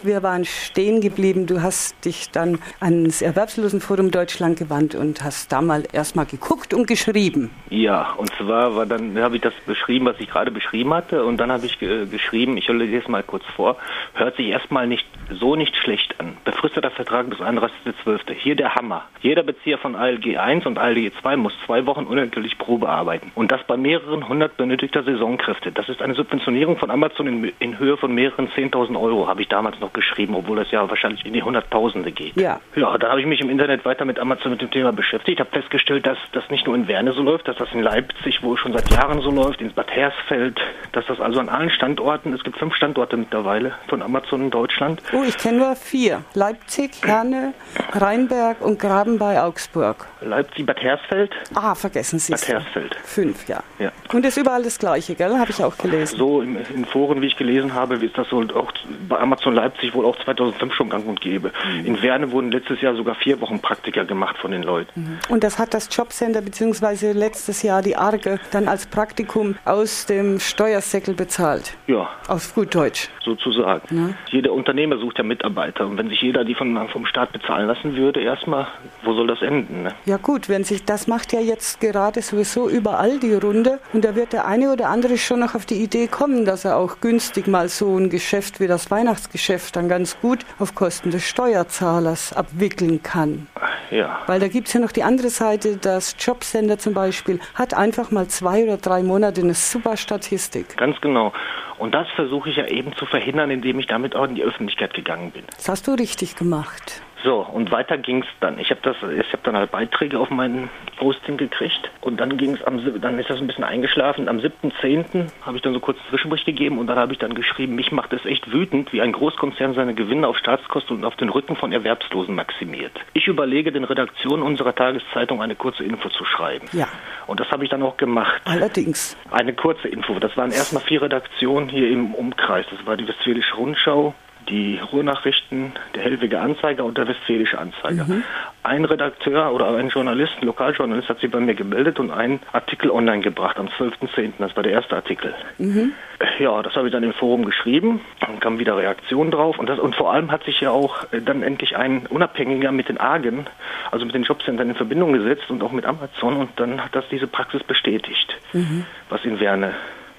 Wir 0.09 0.23
waren 0.23 0.43
stehen 0.43 1.01
geblieben. 1.01 1.45
Du 1.45 1.61
hast 1.61 2.03
dich 2.03 2.31
dann 2.31 2.57
ans 2.79 3.21
Erwerbslosenforum 3.21 4.09
Deutschland 4.09 4.57
gewandt 4.57 4.95
und 4.95 5.23
hast 5.23 5.51
da 5.51 5.61
mal 5.61 5.83
erstmal 5.91 6.25
geguckt 6.25 6.73
und 6.73 6.87
geschrieben. 6.87 7.51
Ja, 7.69 8.13
und 8.13 8.31
zwar 8.35 8.75
war 8.75 8.87
dann 8.87 9.15
habe 9.19 9.35
ich 9.35 9.43
das 9.43 9.53
beschrieben, 9.67 10.07
was 10.07 10.19
ich 10.19 10.27
gerade 10.27 10.49
beschrieben 10.49 10.95
hatte, 10.95 11.23
und 11.23 11.37
dann 11.37 11.51
habe 11.51 11.67
ich 11.67 11.79
äh, 11.83 12.07
geschrieben, 12.07 12.57
ich 12.57 12.67
lese 12.69 12.97
es 12.97 13.07
mal 13.07 13.21
kurz 13.21 13.43
vor, 13.55 13.77
hört 14.15 14.35
sich 14.37 14.47
erstmal 14.47 14.87
nicht 14.87 15.05
so 15.29 15.55
nicht 15.55 15.75
schlecht 15.75 16.19
an. 16.19 16.37
Befristeter 16.43 16.89
Vertrag 16.89 17.29
bis 17.29 17.39
31.12. 17.39 18.33
Hier 18.33 18.55
der 18.55 18.73
Hammer. 18.73 19.05
Jeder 19.21 19.43
Bezieher 19.43 19.77
von 19.77 19.95
ALG 19.95 20.37
1 20.37 20.65
und 20.65 20.79
ALG 20.79 21.11
2 21.21 21.37
muss 21.37 21.53
zwei 21.67 21.85
Wochen 21.85 22.05
unentgeltlich 22.05 22.57
Probe 22.57 22.89
arbeiten. 22.89 23.31
Und 23.35 23.51
das 23.51 23.61
bei 23.67 23.77
mehreren 23.77 24.27
hundert 24.27 24.57
benötigter 24.57 25.03
Saisonkräfte. 25.03 25.71
Das 25.71 25.87
ist 25.87 26.01
eine 26.01 26.15
Subventionierung 26.15 26.77
von 26.77 26.89
Amazon 26.89 27.27
in, 27.27 27.51
in 27.59 27.77
Höhe 27.77 27.95
von 27.97 28.11
mehreren 28.15 28.49
10.000 28.49 28.99
Euro, 28.99 29.27
habe 29.27 29.43
ich 29.43 29.47
damals 29.47 29.79
noch 29.79 29.93
geschrieben, 29.99 30.35
obwohl 30.35 30.57
das 30.57 30.71
ja 30.71 30.89
wahrscheinlich 30.89 31.25
in 31.25 31.33
die 31.33 31.43
Hunderttausende 31.43 32.11
geht. 32.11 32.35
Ja. 32.35 32.59
Ja, 32.75 32.97
da 32.97 33.09
habe 33.09 33.19
ich 33.19 33.27
mich 33.27 33.41
im 33.41 33.49
Internet 33.49 33.85
weiter 33.85 34.05
mit 34.05 34.19
Amazon 34.19 34.51
mit 34.51 34.61
dem 34.61 34.71
Thema 34.71 34.91
beschäftigt, 34.91 35.39
habe 35.39 35.49
festgestellt, 35.51 36.05
dass 36.07 36.17
das 36.31 36.49
nicht 36.49 36.65
nur 36.65 36.75
in 36.75 36.87
Werne 36.87 37.11
so 37.13 37.21
läuft, 37.21 37.47
dass 37.47 37.57
das 37.57 37.71
in 37.73 37.81
Leipzig 37.81 38.41
wohl 38.43 38.57
schon 38.57 38.73
seit 38.73 38.89
Jahren 38.91 39.21
so 39.21 39.31
läuft, 39.31 39.61
in 39.61 39.73
Bad 39.73 39.91
Hersfeld, 39.91 40.59
dass 40.93 41.05
das 41.07 41.19
also 41.19 41.39
an 41.39 41.49
allen 41.49 41.69
Standorten, 41.69 42.33
es 42.33 42.43
gibt 42.43 42.57
fünf 42.57 42.75
Standorte 42.75 43.17
mittlerweile 43.17 43.73
von 43.87 44.01
Amazon 44.01 44.41
in 44.41 44.49
Deutschland. 44.49 45.01
Oh, 45.13 45.23
ich 45.27 45.37
kenne 45.37 45.59
nur 45.59 45.75
vier. 45.75 46.23
Leipzig, 46.33 46.91
Herne, 47.03 47.53
Rheinberg 47.91 48.61
und 48.61 48.79
Graben 48.79 49.17
bei 49.17 49.41
Augsburg. 49.41 50.07
Leipzig, 50.21 50.65
Bad 50.65 50.81
Hersfeld. 50.81 51.31
Ah, 51.55 51.75
vergessen 51.75 52.19
Sie 52.19 52.33
es. 52.33 52.41
Bad 52.41 52.49
Hersfeld. 52.49 52.95
Fünf, 53.03 53.47
ja. 53.47 53.61
ja. 53.79 53.91
Und 54.13 54.25
ist 54.25 54.37
überall 54.37 54.63
das 54.63 54.79
Gleiche, 54.79 55.15
gell? 55.15 55.37
Habe 55.37 55.51
ich 55.51 55.63
auch 55.63 55.77
gelesen. 55.77 56.17
So 56.17 56.41
in, 56.41 56.57
in 56.73 56.85
Foren, 56.85 57.21
wie 57.21 57.27
ich 57.27 57.37
gelesen 57.37 57.73
habe, 57.73 57.95
ist 57.95 58.17
das 58.17 58.27
so 58.29 58.41
auch 58.53 58.71
bei 59.07 59.17
Amazon 59.19 59.53
Leipzig 59.53 59.78
wohl 59.93 60.05
auch 60.05 60.17
2005 60.23 60.73
schon 60.73 60.89
gang 60.89 61.05
und 61.07 61.21
gäbe. 61.21 61.51
Mhm. 61.65 61.85
In 61.85 62.01
Werne 62.01 62.31
wurden 62.31 62.51
letztes 62.51 62.81
Jahr 62.81 62.95
sogar 62.95 63.15
vier 63.15 63.39
Wochen 63.41 63.59
Praktika 63.59 64.03
gemacht 64.03 64.37
von 64.37 64.51
den 64.51 64.63
Leuten. 64.63 65.01
Mhm. 65.01 65.19
Und 65.29 65.43
das 65.43 65.59
hat 65.59 65.73
das 65.73 65.89
Jobcenter 65.91 66.41
bzw. 66.41 67.11
letztes 67.13 67.63
Jahr 67.63 67.81
die 67.81 67.95
Arge 67.95 68.39
dann 68.51 68.67
als 68.67 68.85
Praktikum 68.85 69.55
aus 69.65 70.05
dem 70.05 70.39
Steuersäckel 70.39 71.13
bezahlt. 71.13 71.75
Ja. 71.87 72.09
Auf 72.27 72.53
gut 72.53 72.75
Deutsch. 72.75 73.09
Sozusagen. 73.23 73.83
Ja. 73.95 74.13
Jeder 74.31 74.53
Unternehmer 74.53 74.97
sucht 74.97 75.17
ja 75.17 75.23
Mitarbeiter. 75.23 75.85
Und 75.85 75.97
wenn 75.97 76.09
sich 76.09 76.21
jeder 76.21 76.43
die 76.43 76.55
von, 76.55 76.89
vom 76.89 77.05
Staat 77.05 77.31
bezahlen 77.31 77.67
lassen 77.67 77.95
würde, 77.95 78.21
erstmal, 78.21 78.67
wo 79.03 79.13
soll 79.13 79.27
das 79.27 79.41
enden? 79.41 79.83
Ne? 79.83 79.93
Ja 80.05 80.17
gut, 80.17 80.49
wenn 80.49 80.63
sich 80.63 80.85
das 80.85 81.07
macht 81.07 81.33
ja 81.33 81.39
jetzt 81.39 81.79
gerade 81.79 82.21
sowieso 82.21 82.69
überall 82.69 83.19
die 83.19 83.33
Runde. 83.33 83.79
Und 83.93 84.05
da 84.05 84.15
wird 84.15 84.33
der 84.33 84.45
eine 84.45 84.71
oder 84.71 84.89
andere 84.89 85.17
schon 85.17 85.39
noch 85.39 85.55
auf 85.55 85.65
die 85.65 85.81
Idee 85.83 86.07
kommen, 86.07 86.45
dass 86.45 86.65
er 86.65 86.77
auch 86.77 87.01
günstig 87.01 87.47
mal 87.47 87.69
so 87.69 87.97
ein 87.97 88.09
Geschäft 88.09 88.59
wie 88.59 88.67
das 88.67 88.91
Weihnachtsgeschäft 88.91 89.68
dann 89.71 89.89
ganz 89.89 90.19
gut 90.19 90.39
auf 90.59 90.75
Kosten 90.75 91.11
des 91.11 91.23
Steuerzahlers 91.27 92.33
abwickeln 92.33 93.01
kann. 93.03 93.47
Ja. 93.91 94.21
Weil 94.27 94.39
da 94.39 94.47
gibt 94.47 94.67
es 94.67 94.73
ja 94.73 94.79
noch 94.79 94.91
die 94.91 95.03
andere 95.03 95.29
Seite, 95.29 95.77
das 95.77 96.15
Jobcenter 96.19 96.77
zum 96.77 96.93
Beispiel 96.93 97.39
hat 97.55 97.73
einfach 97.73 98.11
mal 98.11 98.27
zwei 98.27 98.63
oder 98.63 98.77
drei 98.77 99.03
Monate 99.03 99.41
eine 99.41 99.53
super 99.53 99.97
Statistik. 99.97 100.77
Ganz 100.77 100.99
genau. 101.01 101.33
Und 101.77 101.95
das 101.95 102.07
versuche 102.15 102.49
ich 102.49 102.57
ja 102.57 102.67
eben 102.67 102.93
zu 102.95 103.05
verhindern, 103.05 103.49
indem 103.51 103.79
ich 103.79 103.87
damit 103.87 104.15
auch 104.15 104.25
in 104.25 104.35
die 104.35 104.43
Öffentlichkeit 104.43 104.93
gegangen 104.93 105.31
bin. 105.31 105.43
Das 105.55 105.69
hast 105.69 105.87
du 105.87 105.93
richtig 105.93 106.35
gemacht. 106.35 107.01
So, 107.23 107.39
und 107.41 107.71
weiter 107.71 107.97
ging 107.97 108.21
es 108.21 108.27
dann. 108.39 108.59
Ich 108.59 108.69
habe 108.69 108.79
das, 108.81 108.95
ich 108.97 109.31
habe 109.33 109.43
dann 109.43 109.57
halt 109.57 109.71
Beiträge 109.71 110.19
auf 110.19 110.29
meinen 110.29 110.69
Posting 110.97 111.37
gekriegt 111.37 111.91
und 112.01 112.19
dann 112.19 112.37
ging 112.37 112.53
es 112.53 112.63
am, 112.63 113.01
dann 113.01 113.19
ist 113.19 113.29
das 113.29 113.39
ein 113.39 113.47
bisschen 113.47 113.65
eingeschlafen. 113.65 114.29
Am 114.29 114.37
7.10. 114.37 115.29
habe 115.41 115.57
ich 115.57 115.63
dann 115.63 115.73
so 115.73 115.79
kurz 115.81 115.97
einen 115.97 116.09
Zwischenbericht 116.09 116.45
gegeben 116.45 116.77
und 116.77 116.87
dann 116.87 116.97
habe 116.97 117.11
ich 117.11 117.19
dann 117.19 117.33
geschrieben, 117.33 117.75
mich 117.75 117.91
macht 117.91 118.13
es 118.13 118.25
echt 118.25 118.51
wütend, 118.53 118.93
wie 118.93 119.01
ein 119.01 119.11
Großkonzern 119.11 119.73
seine 119.73 119.93
Gewinne 119.93 120.27
auf 120.27 120.37
Staatskosten 120.37 120.97
und 120.97 121.05
auf 121.05 121.15
den 121.17 121.29
Rücken 121.29 121.57
von 121.57 121.73
Erwerbslosen 121.73 122.35
maximiert. 122.35 122.93
Ich 123.13 123.27
überlege 123.27 123.71
den 123.71 123.83
Redaktionen 123.83 124.41
unserer 124.43 124.73
Tageszeitung 124.73 125.41
eine 125.41 125.55
kurze 125.55 125.83
Info 125.83 126.07
zu 126.09 126.23
schreiben. 126.23 126.67
Ja. 126.71 126.87
Und 127.27 127.39
das 127.39 127.51
habe 127.51 127.63
ich 127.65 127.69
dann 127.69 127.83
auch 127.83 127.97
gemacht. 127.97 128.41
Allerdings. 128.45 129.17
Eine 129.29 129.53
kurze 129.53 129.89
Info. 129.89 130.17
Das 130.19 130.35
waren 130.37 130.51
erstmal 130.51 130.83
vier 130.83 131.01
Redaktionen 131.01 131.67
hier 131.67 131.89
im 131.89 132.13
Umkreis. 132.13 132.65
Das 132.71 132.85
war 132.85 132.95
die 132.95 133.07
Westfälische 133.07 133.55
Rundschau, 133.55 134.13
die 134.49 134.79
Ruhrnachrichten, 134.91 135.73
der 135.95 136.03
Hellwiger 136.03 136.41
Anzeiger 136.41 136.85
und 136.85 136.97
der 136.97 137.07
Westfälische 137.07 137.57
Anzeiger. 137.57 138.05
Mhm. 138.05 138.23
Ein 138.63 138.85
Redakteur 138.85 139.53
oder 139.53 139.75
ein 139.75 139.89
Journalist, 139.89 140.33
ein 140.41 140.45
Lokaljournalist, 140.45 141.09
hat 141.09 141.19
sich 141.19 141.31
bei 141.31 141.39
mir 141.39 141.55
gemeldet 141.55 141.99
und 141.99 142.11
einen 142.11 142.39
Artikel 142.51 142.91
online 142.91 143.21
gebracht 143.21 143.57
am 143.57 143.67
12.10. 143.67 144.33
Das 144.39 144.55
war 144.55 144.63
der 144.63 144.73
erste 144.73 144.95
Artikel. 144.95 145.33
Mhm. 145.57 145.93
Ja, 146.39 146.61
das 146.61 146.75
habe 146.75 146.87
ich 146.87 146.91
dann 146.91 147.03
im 147.03 147.13
Forum 147.13 147.45
geschrieben, 147.45 148.01
dann 148.19 148.39
kam 148.39 148.59
wieder 148.59 148.75
Reaktion 148.75 149.31
drauf 149.31 149.57
und, 149.57 149.69
das, 149.69 149.79
und 149.79 149.95
vor 149.95 150.11
allem 150.11 150.31
hat 150.31 150.43
sich 150.43 150.59
ja 150.59 150.71
auch 150.71 151.05
äh, 151.11 151.21
dann 151.21 151.43
endlich 151.43 151.77
ein 151.77 152.07
Unabhängiger 152.07 152.71
mit 152.71 152.89
den 152.89 152.97
Argen, 152.97 153.45
also 153.91 154.05
mit 154.05 154.15
den 154.15 154.23
Jobcentern 154.23 154.69
in 154.69 154.75
Verbindung 154.75 155.13
gesetzt 155.13 155.49
und 155.49 155.63
auch 155.63 155.71
mit 155.71 155.85
Amazon 155.85 156.35
und 156.35 156.49
dann 156.57 156.83
hat 156.83 156.93
das 156.93 157.05
diese 157.09 157.27
Praxis 157.27 157.63
bestätigt, 157.63 158.35
mhm. 158.51 158.85
was 159.09 159.23
in 159.23 159.39
Werne 159.39 159.75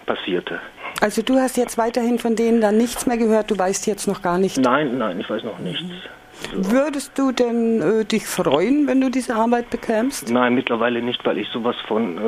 passierte. 0.07 0.61
Also 1.01 1.23
du 1.23 1.39
hast 1.39 1.57
jetzt 1.57 1.79
weiterhin 1.79 2.19
von 2.19 2.37
denen 2.37 2.61
dann 2.61 2.77
nichts 2.77 3.07
mehr 3.07 3.17
gehört, 3.17 3.51
du 3.51 3.59
weißt 3.59 3.87
jetzt 3.87 4.07
noch 4.07 4.21
gar 4.21 4.39
nicht. 4.39 4.59
Nein, 4.59 4.99
nein, 4.99 5.19
ich 5.19 5.29
weiß 5.29 5.43
noch 5.45 5.59
nichts. 5.59 5.83
Mhm. 5.83 5.93
Würdest 6.53 7.19
du 7.19 7.33
denn 7.33 7.81
äh, 7.81 8.05
dich 8.05 8.27
freuen, 8.27 8.87
wenn 8.87 9.01
du 9.01 9.11
diese 9.11 9.35
Arbeit 9.35 9.71
bekämst? 9.71 10.31
Nein, 10.31 10.55
mittlerweile 10.55 11.03
nicht, 11.03 11.25
weil 11.25 11.39
ich 11.39 11.49
sowas 11.49 11.77
von, 11.87 12.19
äh, 12.19 12.21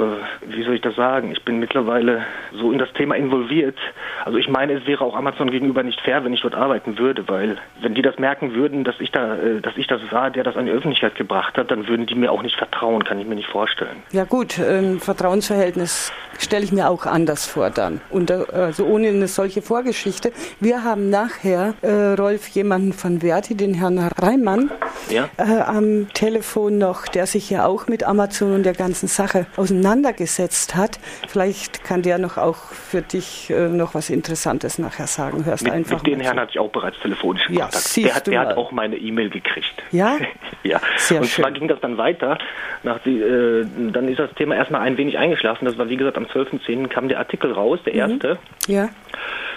wie 0.47 0.63
soll 0.63 0.75
ich 0.75 0.81
das 0.81 0.95
sagen, 0.95 1.33
ich 1.33 1.45
bin 1.45 1.59
mittlerweile 1.59 2.25
so 2.53 2.73
in 2.73 2.79
das 2.79 2.93
Thema 2.93 3.17
involviert. 3.17 3.77
Also 4.25 4.39
ich 4.39 4.49
meine, 4.49 4.75
es 4.75 4.87
wäre 4.87 5.05
auch 5.05 5.17
Amazon 5.17 5.51
gegenüber 5.51 5.83
nicht 5.83 6.01
fair, 6.01 6.25
wenn 6.25 6.33
ich 6.33 6.43
dort 6.43 6.55
arbeiten 6.55 6.99
würde, 6.99 7.27
weil 7.29 7.59
wenn 7.81 7.95
die 7.95 8.03
das 8.03 8.19
merken 8.19 8.55
würden, 8.55 8.85
dass 8.85 8.95
ich 9.01 9.11
da, 9.11 9.37
äh, 9.37 9.61
dass 9.61 9.77
ich 9.77 9.87
das 9.87 10.01
war, 10.11 10.31
der 10.31 10.45
das 10.45 10.57
an 10.57 10.67
die 10.67 10.73
Öffentlichkeit 10.73 11.15
gebracht 11.15 11.57
hat, 11.57 11.71
dann 11.71 11.89
würden 11.89 12.07
die 12.07 12.15
mir 12.15 12.31
auch 12.31 12.43
nicht 12.43 12.57
vertrauen, 12.57 13.05
kann 13.05 13.19
ich 13.19 13.27
mir 13.27 13.35
nicht 13.35 13.49
vorstellen. 13.49 14.03
Ja 14.13 14.25
gut, 14.25 14.59
ein 14.59 15.01
Vertrauensverhältnis 15.01 16.13
stelle 16.39 16.65
ich 16.65 16.73
mir 16.73 16.89
auch 16.89 17.07
anders 17.07 17.47
vor 17.47 17.71
dann. 17.71 18.01
Und 18.11 18.31
äh, 18.31 18.45
also 18.53 18.85
ohne 18.85 19.09
eine 19.09 19.29
solche 19.29 19.63
Vorgeschichte. 19.63 20.33
Wir 20.61 20.85
haben 20.85 21.11
nachher, 21.11 21.75
äh, 21.83 22.15
Rolf, 22.15 22.49
jemanden 22.49 22.93
von 22.93 23.21
Verti, 23.21 23.55
den 23.55 23.75
Herrn 23.75 24.02
Reimann, 24.09 24.71
ja? 25.09 25.29
äh, 25.37 25.61
am 25.61 26.13
Telefon 26.13 26.79
noch, 26.79 27.07
der 27.07 27.27
sich 27.27 27.51
ja 27.51 27.67
auch 27.67 27.87
mit 27.89 28.05
Amazon 28.05 28.55
und 28.55 28.63
der 28.65 28.75
ganzen 28.75 29.09
Sache 29.09 29.47
auseinandergesetzt 29.57 30.75
hat. 30.75 30.99
Vielleicht 31.29 31.85
kann 31.85 32.03
der 32.03 32.19
noch 32.19 32.39
auch 32.39 32.57
für 32.57 33.03
dich 33.03 33.51
äh, 33.51 33.69
noch 33.69 33.95
was 33.95 34.11
Interessantes 34.11 34.79
nachher 34.79 35.07
sagen. 35.07 35.45
Hörst 35.45 35.65
mit, 35.65 35.73
einfach 35.73 36.03
mit 36.03 36.07
den 36.07 36.21
Herrn 36.21 36.39
hatte 36.39 36.53
ich 36.53 36.59
auch 36.59 36.71
bereits 36.71 36.99
telefonisch 37.01 37.43
ja, 37.49 37.63
Kontakt. 37.63 37.97
Der, 37.97 38.15
hat, 38.15 38.27
der 38.27 38.41
hat, 38.41 38.57
auch 38.57 38.73
meine 38.73 38.97
E-Mail 38.97 39.31
gekriegt. 39.31 39.83
Ja? 39.91 40.17
ja. 40.63 40.81
Sehr 40.97 41.21
und 41.21 41.27
schön. 41.27 41.45
zwar 41.45 41.53
ging 41.53 41.69
das 41.69 41.81
dann 41.81 41.99
weiter. 41.99 42.39
Nach 42.83 42.99
die, 43.01 43.21
äh, 43.21 43.67
dann 43.93 44.09
ist 44.09 44.19
das 44.19 44.33
Thema 44.35 44.57
erstmal 44.57 44.83
ein 44.83 44.97
wenig 44.97 45.19
eingeschlafen. 45.19 45.65
Das 45.65 45.79
war 45.79 45.89
wie 45.89 45.97
gesagt 45.97 46.17
am 46.17 46.25
12.10. 46.25 46.89
kam 46.89 47.09
der 47.09 47.19
Artikel 47.19 47.53
raus, 47.53 47.81
der 47.85 47.95
mhm. 47.95 47.99
erste. 47.99 48.39
Ja. 48.67 48.89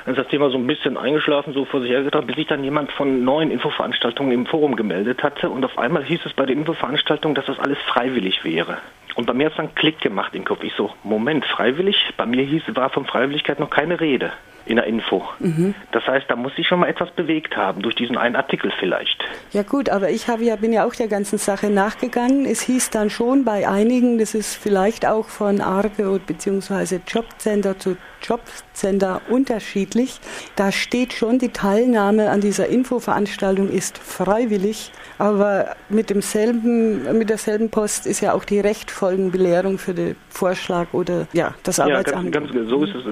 Dann 0.05 0.13
ist 0.13 0.19
das 0.19 0.27
Thema 0.27 0.49
so 0.51 0.57
ein 0.57 0.67
bisschen 0.67 0.97
eingeschlafen, 0.97 1.53
so 1.53 1.65
vor 1.65 1.81
sich 1.81 1.89
hergetragen, 1.89 2.27
bis 2.27 2.35
sich 2.35 2.47
dann 2.47 2.63
jemand 2.63 2.91
von 2.91 3.23
neuen 3.23 3.49
Infoveranstaltungen 3.49 4.31
im 4.31 4.45
Forum 4.45 4.75
gemeldet 4.75 5.23
hatte 5.23 5.49
und 5.49 5.65
auf 5.65 5.77
einmal 5.79 6.03
hieß 6.03 6.21
es 6.25 6.33
bei 6.33 6.45
den 6.45 6.59
Infoveranstaltungen, 6.59 7.33
dass 7.33 7.45
das 7.45 7.59
alles 7.59 7.79
freiwillig 7.87 8.43
wäre. 8.43 8.77
Und 9.15 9.25
bei 9.25 9.33
mir 9.33 9.45
hat 9.45 9.53
es 9.53 9.57
dann 9.57 9.73
Klick 9.73 10.01
gemacht 10.01 10.35
im 10.35 10.45
Kopf. 10.45 10.61
Ich 10.63 10.73
so, 10.73 10.91
Moment, 11.03 11.45
freiwillig? 11.45 11.97
Bei 12.17 12.25
mir 12.25 12.43
hieß, 12.43 12.63
war 12.75 12.89
von 12.89 13.05
Freiwilligkeit 13.05 13.59
noch 13.59 13.69
keine 13.69 13.99
Rede 13.99 14.31
in 14.65 14.77
der 14.77 14.85
Info. 14.85 15.23
Mhm. 15.39 15.75
Das 15.91 16.05
heißt, 16.07 16.25
da 16.27 16.35
muss 16.35 16.55
sich 16.55 16.67
schon 16.67 16.79
mal 16.79 16.87
etwas 16.87 17.11
bewegt 17.11 17.55
haben, 17.55 17.81
durch 17.81 17.95
diesen 17.95 18.17
einen 18.17 18.35
Artikel 18.35 18.71
vielleicht. 18.79 19.23
Ja 19.51 19.63
gut, 19.63 19.89
aber 19.89 20.09
ich 20.09 20.27
habe 20.27 20.43
ja, 20.43 20.55
bin 20.55 20.73
ja 20.73 20.85
auch 20.85 20.95
der 20.95 21.07
ganzen 21.07 21.37
Sache 21.37 21.69
nachgegangen. 21.69 22.45
Es 22.45 22.61
hieß 22.61 22.89
dann 22.89 23.09
schon 23.09 23.45
bei 23.45 23.67
einigen, 23.67 24.17
das 24.17 24.33
ist 24.33 24.55
vielleicht 24.55 25.05
auch 25.05 25.27
von 25.27 25.61
Arge 25.61 26.19
bzw. 26.25 26.99
Jobcenter 27.07 27.77
zu 27.77 27.95
Jobcenter 28.27 29.21
unterschiedlich. 29.29 30.19
Da 30.55 30.71
steht 30.71 31.13
schon, 31.13 31.39
die 31.39 31.49
Teilnahme 31.49 32.29
an 32.29 32.41
dieser 32.41 32.67
Infoveranstaltung 32.67 33.69
ist 33.69 33.97
freiwillig, 33.97 34.91
aber 35.17 35.75
mit 35.89 36.09
demselben, 36.09 37.17
mit 37.17 37.29
derselben 37.29 37.69
Post 37.69 38.05
ist 38.05 38.21
ja 38.21 38.33
auch 38.33 38.45
die 38.45 38.59
Rechtfolgenbelehrung 38.59 39.77
für 39.77 39.93
den 39.93 40.15
Vorschlag 40.29 40.87
oder 40.93 41.27
ja, 41.33 41.53
das 41.63 41.79
Arbeitsamt. 41.79 42.25
Ja, 42.25 42.41
ganz, 42.41 42.51
ganz, 42.51 42.69
so 42.69 42.83
ist 42.83 42.95
es. 42.95 43.05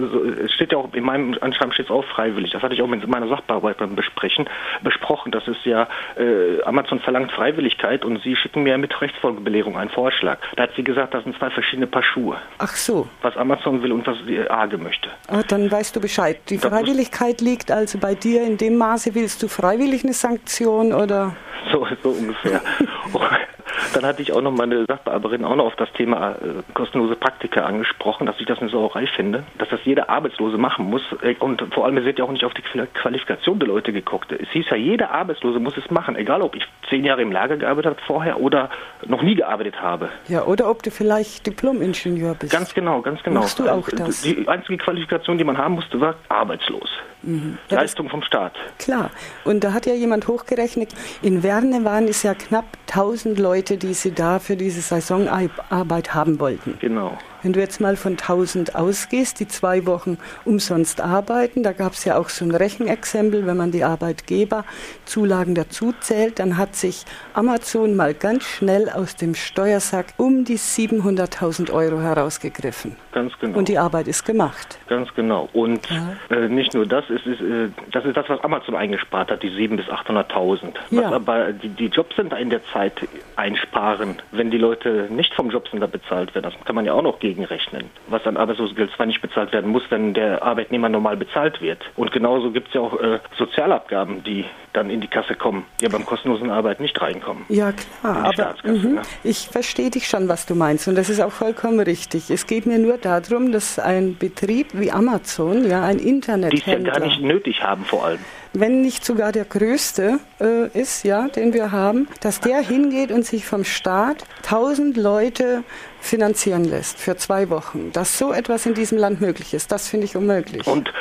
Es 0.45 0.51
steht 0.51 0.71
ja 0.71 0.77
auch 0.77 0.93
in 0.93 1.03
meinem 1.03 1.37
Anschreiben 1.41 1.73
steht 1.73 1.85
es 1.85 1.91
auch 1.91 2.05
freiwillig. 2.05 2.51
Das 2.51 2.61
hatte 2.61 2.73
ich 2.73 2.81
auch 2.81 2.87
mit 2.87 3.07
meiner 3.07 3.27
Sachbearbeiterin 3.27 3.95
besprechen, 3.95 4.49
besprochen. 4.83 5.31
Das 5.31 5.47
ist 5.47 5.65
ja, 5.65 5.87
äh, 6.17 6.61
Amazon 6.63 6.99
verlangt 6.99 7.31
Freiwilligkeit 7.31 8.05
und 8.05 8.21
sie 8.23 8.35
schicken 8.35 8.63
mir 8.63 8.77
mit 8.77 8.99
Rechtsfolgebelehrung 9.01 9.77
einen 9.77 9.89
Vorschlag. 9.89 10.39
Da 10.55 10.63
hat 10.63 10.71
sie 10.75 10.83
gesagt, 10.83 11.13
das 11.13 11.23
sind 11.23 11.37
zwei 11.37 11.49
verschiedene 11.49 11.87
Paar 11.87 12.03
Schuhe. 12.03 12.37
Ach 12.57 12.75
so. 12.75 13.07
Was 13.21 13.37
Amazon 13.37 13.81
will 13.83 13.91
und 13.91 14.05
was 14.05 14.17
die 14.27 14.39
AGE 14.39 14.77
möchte. 14.77 15.02
Ah, 15.27 15.43
dann 15.47 15.71
weißt 15.71 15.95
du 15.95 15.99
Bescheid. 15.99 16.37
Die 16.49 16.57
Freiwilligkeit 16.57 17.41
liegt 17.41 17.71
also 17.71 17.97
bei 17.97 18.15
dir 18.15 18.43
in 18.43 18.57
dem 18.57 18.77
Maße, 18.77 19.15
willst 19.15 19.41
du 19.43 19.47
freiwillig 19.47 20.03
eine 20.03 20.13
Sanktion 20.13 20.93
oder? 20.93 21.35
So, 21.71 21.87
so 22.01 22.09
ungefähr. 22.09 22.61
Dann 23.93 24.05
hatte 24.05 24.21
ich 24.21 24.31
auch 24.33 24.41
noch 24.41 24.51
meine 24.51 24.85
Sachbearbeiterin 24.85 25.45
auch 25.45 25.55
noch 25.55 25.65
auf 25.65 25.75
das 25.75 25.91
Thema 25.93 26.31
äh, 26.31 26.63
kostenlose 26.73 27.15
Praktika 27.15 27.61
angesprochen, 27.61 28.25
dass 28.25 28.39
ich 28.39 28.45
das 28.45 28.59
eine 28.59 28.69
Sauerei 28.69 29.07
finde, 29.07 29.43
dass 29.57 29.69
das 29.69 29.79
jeder 29.83 30.09
Arbeitslose 30.09 30.57
machen 30.57 30.85
muss. 30.85 31.01
Äh, 31.21 31.35
und 31.39 31.63
vor 31.73 31.85
allem, 31.85 31.97
es 31.97 32.05
wird 32.05 32.19
ja 32.19 32.25
auch 32.25 32.31
nicht 32.31 32.45
auf 32.45 32.53
die 32.53 32.61
Qualifikation 32.61 33.59
der 33.59 33.67
Leute 33.67 33.93
geguckt. 33.93 34.31
Es 34.31 34.49
hieß 34.49 34.65
ja, 34.69 34.77
jeder 34.77 35.11
Arbeitslose 35.11 35.59
muss 35.59 35.77
es 35.77 35.89
machen, 35.91 36.15
egal 36.15 36.41
ob 36.41 36.55
ich 36.55 36.63
zehn 36.89 37.03
Jahre 37.03 37.21
im 37.21 37.31
Lager 37.31 37.57
gearbeitet 37.57 37.91
habe 37.91 38.01
vorher 38.05 38.39
oder 38.39 38.69
noch 39.05 39.21
nie 39.21 39.35
gearbeitet 39.35 39.81
habe. 39.81 40.09
Ja, 40.27 40.43
oder 40.45 40.69
ob 40.69 40.83
du 40.83 40.91
vielleicht 40.91 41.45
Diplom-Ingenieur 41.45 42.35
bist. 42.35 42.51
Ganz 42.51 42.73
genau, 42.73 43.01
ganz 43.01 43.23
genau. 43.23 43.41
Machst 43.41 43.59
du 43.59 43.69
auch 43.69 43.87
das? 43.89 44.21
Die 44.21 44.47
einzige 44.47 44.77
Qualifikation, 44.77 45.37
die 45.37 45.43
man 45.43 45.57
haben 45.57 45.75
musste, 45.75 45.99
war 45.99 46.15
arbeitslos. 46.29 46.89
Mhm. 47.23 47.57
Ja, 47.69 47.79
Leistung 47.79 48.09
vom 48.09 48.21
Staat. 48.21 48.53
Klar. 48.79 49.09
Und 49.45 49.63
da 49.63 49.73
hat 49.73 49.85
ja 49.85 49.93
jemand 49.93 50.27
hochgerechnet, 50.27 50.89
in 51.21 51.41
Werne 51.41 51.85
waren 51.85 52.07
es 52.07 52.23
ja 52.23 52.33
knapp 52.33 52.65
1000 52.95 53.39
Leute, 53.39 53.77
die 53.77 53.95
sie 53.95 54.11
da 54.11 54.37
für 54.37 54.55
diese 54.55 54.81
Saisonarbeit 54.81 56.13
haben 56.13 56.39
wollten. 56.39 56.77
Genau. 56.79 57.17
Wenn 57.43 57.51
du 57.51 57.59
jetzt 57.59 57.81
mal 57.81 57.97
von 57.97 58.13
1000 58.13 58.75
ausgehst, 58.75 59.41
die 59.41 59.47
zwei 59.49 59.85
Wochen 59.85 60.17
umsonst 60.45 61.01
arbeiten, 61.01 61.61
da 61.61 61.73
gab 61.73 61.91
es 61.91 62.05
ja 62.05 62.17
auch 62.17 62.29
so 62.29 62.45
ein 62.45 62.51
Rechenexempel, 62.51 63.45
wenn 63.45 63.57
man 63.57 63.71
die 63.71 63.83
Arbeitgeberzulagen 63.83 65.53
dazu 65.53 65.93
zählt, 65.99 66.39
dann 66.39 66.57
hat 66.57 66.75
sich 66.75 67.03
Amazon 67.33 67.97
mal 67.97 68.13
ganz 68.13 68.45
schnell 68.45 68.89
aus 68.89 69.17
dem 69.17 69.35
Steuersack 69.35 70.13
um 70.15 70.45
die 70.45 70.57
700.000 70.57 71.71
Euro 71.73 71.99
herausgegriffen. 71.99 72.95
Ganz 73.11 73.33
genau. 73.39 73.57
Und 73.57 73.67
die 73.67 73.77
Arbeit 73.77 74.07
ist 74.07 74.23
gemacht. 74.23 74.79
Ganz 74.87 75.13
genau. 75.13 75.49
Und 75.51 75.89
ja. 75.89 76.35
äh, 76.35 76.47
nicht 76.47 76.73
nur 76.73 76.85
das, 76.85 77.09
es 77.09 77.25
ist, 77.25 77.41
äh, 77.41 77.69
das 77.91 78.05
ist 78.05 78.15
das, 78.15 78.29
was 78.29 78.41
Amazon 78.41 78.75
eingespart 78.75 79.31
hat, 79.31 79.43
die 79.43 79.49
700.000 79.49 79.75
bis 79.75 79.85
800.000. 79.87 80.73
Was 80.91 80.91
ja. 80.91 81.11
aber 81.11 81.51
die, 81.51 81.69
die 81.69 81.87
Jobcenter 81.87 82.37
in 82.37 82.49
der 82.49 82.63
Zeit 82.67 83.07
einsparen, 83.35 84.21
wenn 84.31 84.49
die 84.49 84.57
Leute 84.57 85.07
nicht 85.09 85.33
vom 85.33 85.49
Jobcenter 85.49 85.87
bezahlt 85.87 86.33
werden, 86.33 86.49
das 86.51 86.65
kann 86.65 86.75
man 86.75 86.85
ja 86.85 86.93
auch 86.93 87.01
noch 87.01 87.19
gegen 87.19 87.32
gegenrechnen, 87.33 87.89
was 88.07 88.25
an 88.25 88.37
Arbeitslosengeld 88.37 88.91
zwar 88.95 89.05
nicht 89.05 89.21
bezahlt 89.21 89.51
werden 89.51 89.71
muss, 89.71 89.83
wenn 89.89 90.13
der 90.13 90.43
Arbeitnehmer 90.43 90.89
normal 90.89 91.17
bezahlt 91.17 91.61
wird. 91.61 91.79
Und 91.95 92.11
genauso 92.11 92.51
gibt 92.51 92.67
es 92.67 92.73
ja 92.75 92.81
auch 92.81 92.99
äh, 92.99 93.19
Sozialabgaben, 93.37 94.23
die 94.23 94.45
dann 94.73 94.89
in 94.89 95.01
die 95.01 95.07
Kasse 95.07 95.35
kommen, 95.35 95.65
die 95.79 95.85
ja 95.85 95.89
beim 95.89 96.05
kostenlosen 96.05 96.49
Arbeit 96.49 96.79
nicht 96.79 96.99
reinkommen. 97.01 97.45
Ja, 97.49 97.71
klar, 97.71 98.31
aber 98.37 98.55
mhm, 98.63 98.95
ne? 98.95 99.01
ich 99.23 99.47
verstehe 99.47 99.89
dich 99.89 100.07
schon, 100.07 100.27
was 100.27 100.45
du 100.45 100.55
meinst 100.55 100.87
und 100.87 100.95
das 100.95 101.09
ist 101.09 101.21
auch 101.21 101.31
vollkommen 101.31 101.79
richtig. 101.79 102.29
Es 102.29 102.47
geht 102.47 102.65
mir 102.65 102.79
nur 102.79 102.97
darum, 102.97 103.51
dass 103.51 103.79
ein 103.79 104.17
Betrieb 104.17 104.67
wie 104.73 104.91
Amazon, 104.91 105.67
ja, 105.67 105.83
ein 105.83 105.99
Internet, 105.99 106.53
die 106.53 106.57
es 106.57 106.65
ja 106.65 106.79
gar 106.79 106.99
nicht 106.99 107.21
nötig 107.21 107.63
haben 107.63 107.85
vor 107.85 108.05
allem 108.05 108.19
wenn 108.53 108.81
nicht 108.81 109.03
sogar 109.03 109.31
der 109.31 109.45
größte 109.45 110.19
äh, 110.39 110.67
ist, 110.79 111.03
ja, 111.03 111.27
den 111.27 111.53
wir 111.53 111.71
haben, 111.71 112.07
dass 112.21 112.39
der 112.39 112.59
hingeht 112.59 113.11
und 113.11 113.25
sich 113.25 113.45
vom 113.45 113.63
Staat 113.63 114.23
tausend 114.43 114.95
Leute 114.95 115.63
finanzieren 115.99 116.65
lässt 116.65 116.99
für 116.99 117.15
zwei 117.17 117.49
Wochen. 117.49 117.91
Dass 117.93 118.17
so 118.17 118.31
etwas 118.31 118.65
in 118.65 118.73
diesem 118.73 118.97
Land 118.97 119.21
möglich 119.21 119.53
ist, 119.53 119.71
das 119.71 119.87
finde 119.87 120.05
ich 120.05 120.15
unmöglich. 120.15 120.67
Und, 120.67 120.91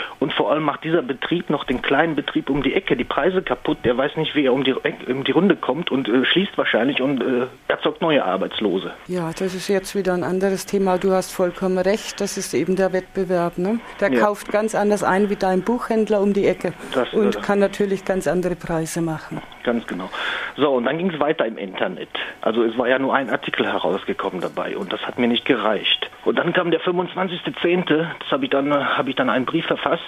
vor 0.43 0.51
allem 0.51 0.65
macht 0.65 0.83
dieser 0.83 1.03
Betrieb 1.03 1.51
noch 1.51 1.63
den 1.63 1.83
kleinen 1.83 2.17
Betrieb 2.17 2.51
um 2.51 2.65
die 2.65 2.75
Ecke 2.75 2.97
die 2.97 3.05
Preise 3.05 3.43
kaputt. 3.43 3.79
Der 3.85 3.97
weiß 3.97 4.17
nicht, 4.17 4.35
wie 4.35 4.47
er 4.47 4.53
um 4.53 4.65
die, 4.65 4.75
um 4.75 5.23
die 5.23 5.31
Runde 5.31 5.55
kommt 5.55 5.93
und 5.93 6.09
äh, 6.09 6.25
schließt 6.25 6.59
wahrscheinlich 6.59 7.01
und 7.01 7.23
äh, 7.23 7.47
erzeugt 7.69 8.03
neue 8.03 8.25
Arbeitslose. 8.25 8.91
Ja, 9.07 9.31
das 9.31 9.55
ist 9.55 9.69
jetzt 9.69 9.95
wieder 9.95 10.15
ein 10.15 10.25
anderes 10.25 10.67
Thema. 10.67 10.99
Du 10.99 11.13
hast 11.13 11.31
vollkommen 11.31 11.79
recht. 11.79 12.21
Das 12.21 12.37
ist 12.37 12.55
eben 12.55 12.75
der 12.75 12.93
Wettbewerb. 12.93 13.57
Ne? 13.57 13.79
Der 14.01 14.13
ja. 14.13 14.19
kauft 14.19 14.51
ganz 14.51 14.75
anders 14.75 15.05
ein 15.05 15.31
wie 15.31 15.37
dein 15.37 15.63
Buchhändler 15.63 16.21
um 16.21 16.33
die 16.33 16.49
Ecke 16.49 16.73
das, 16.93 17.13
und 17.15 17.37
das. 17.37 17.43
kann 17.45 17.61
natürlich 17.61 18.05
ganz 18.05 18.27
andere 18.27 18.57
Preise 18.57 19.01
machen. 19.01 19.41
Ganz 19.63 19.87
genau. 19.87 20.11
So, 20.57 20.73
und 20.73 20.87
dann 20.87 20.99
ging 20.99 21.11
es 21.11 21.21
weiter 21.21 21.47
im 21.47 21.57
Internet. 21.57 22.09
Also 22.41 22.65
es 22.65 22.77
war 22.77 22.89
ja 22.89 22.99
nur 22.99 23.15
ein 23.15 23.31
Artikel 23.31 23.65
herausgekommen 23.65 24.41
dabei 24.41 24.77
und 24.77 24.93
das 24.93 25.07
hat 25.07 25.21
mir 25.21 25.29
nicht 25.29 25.45
gereicht. 25.45 26.11
Und 26.25 26.39
dann 26.39 26.53
kam 26.53 26.71
der 26.71 26.81
25.10., 26.81 27.85
das 28.19 28.31
habe 28.31 28.45
ich, 28.45 28.51
dann, 28.51 28.73
hab 28.73 29.09
ich 29.09 29.17
dann 29.17 29.29
einen 29.29 29.45
Brief 29.45 29.67
verfasst, 29.67 30.03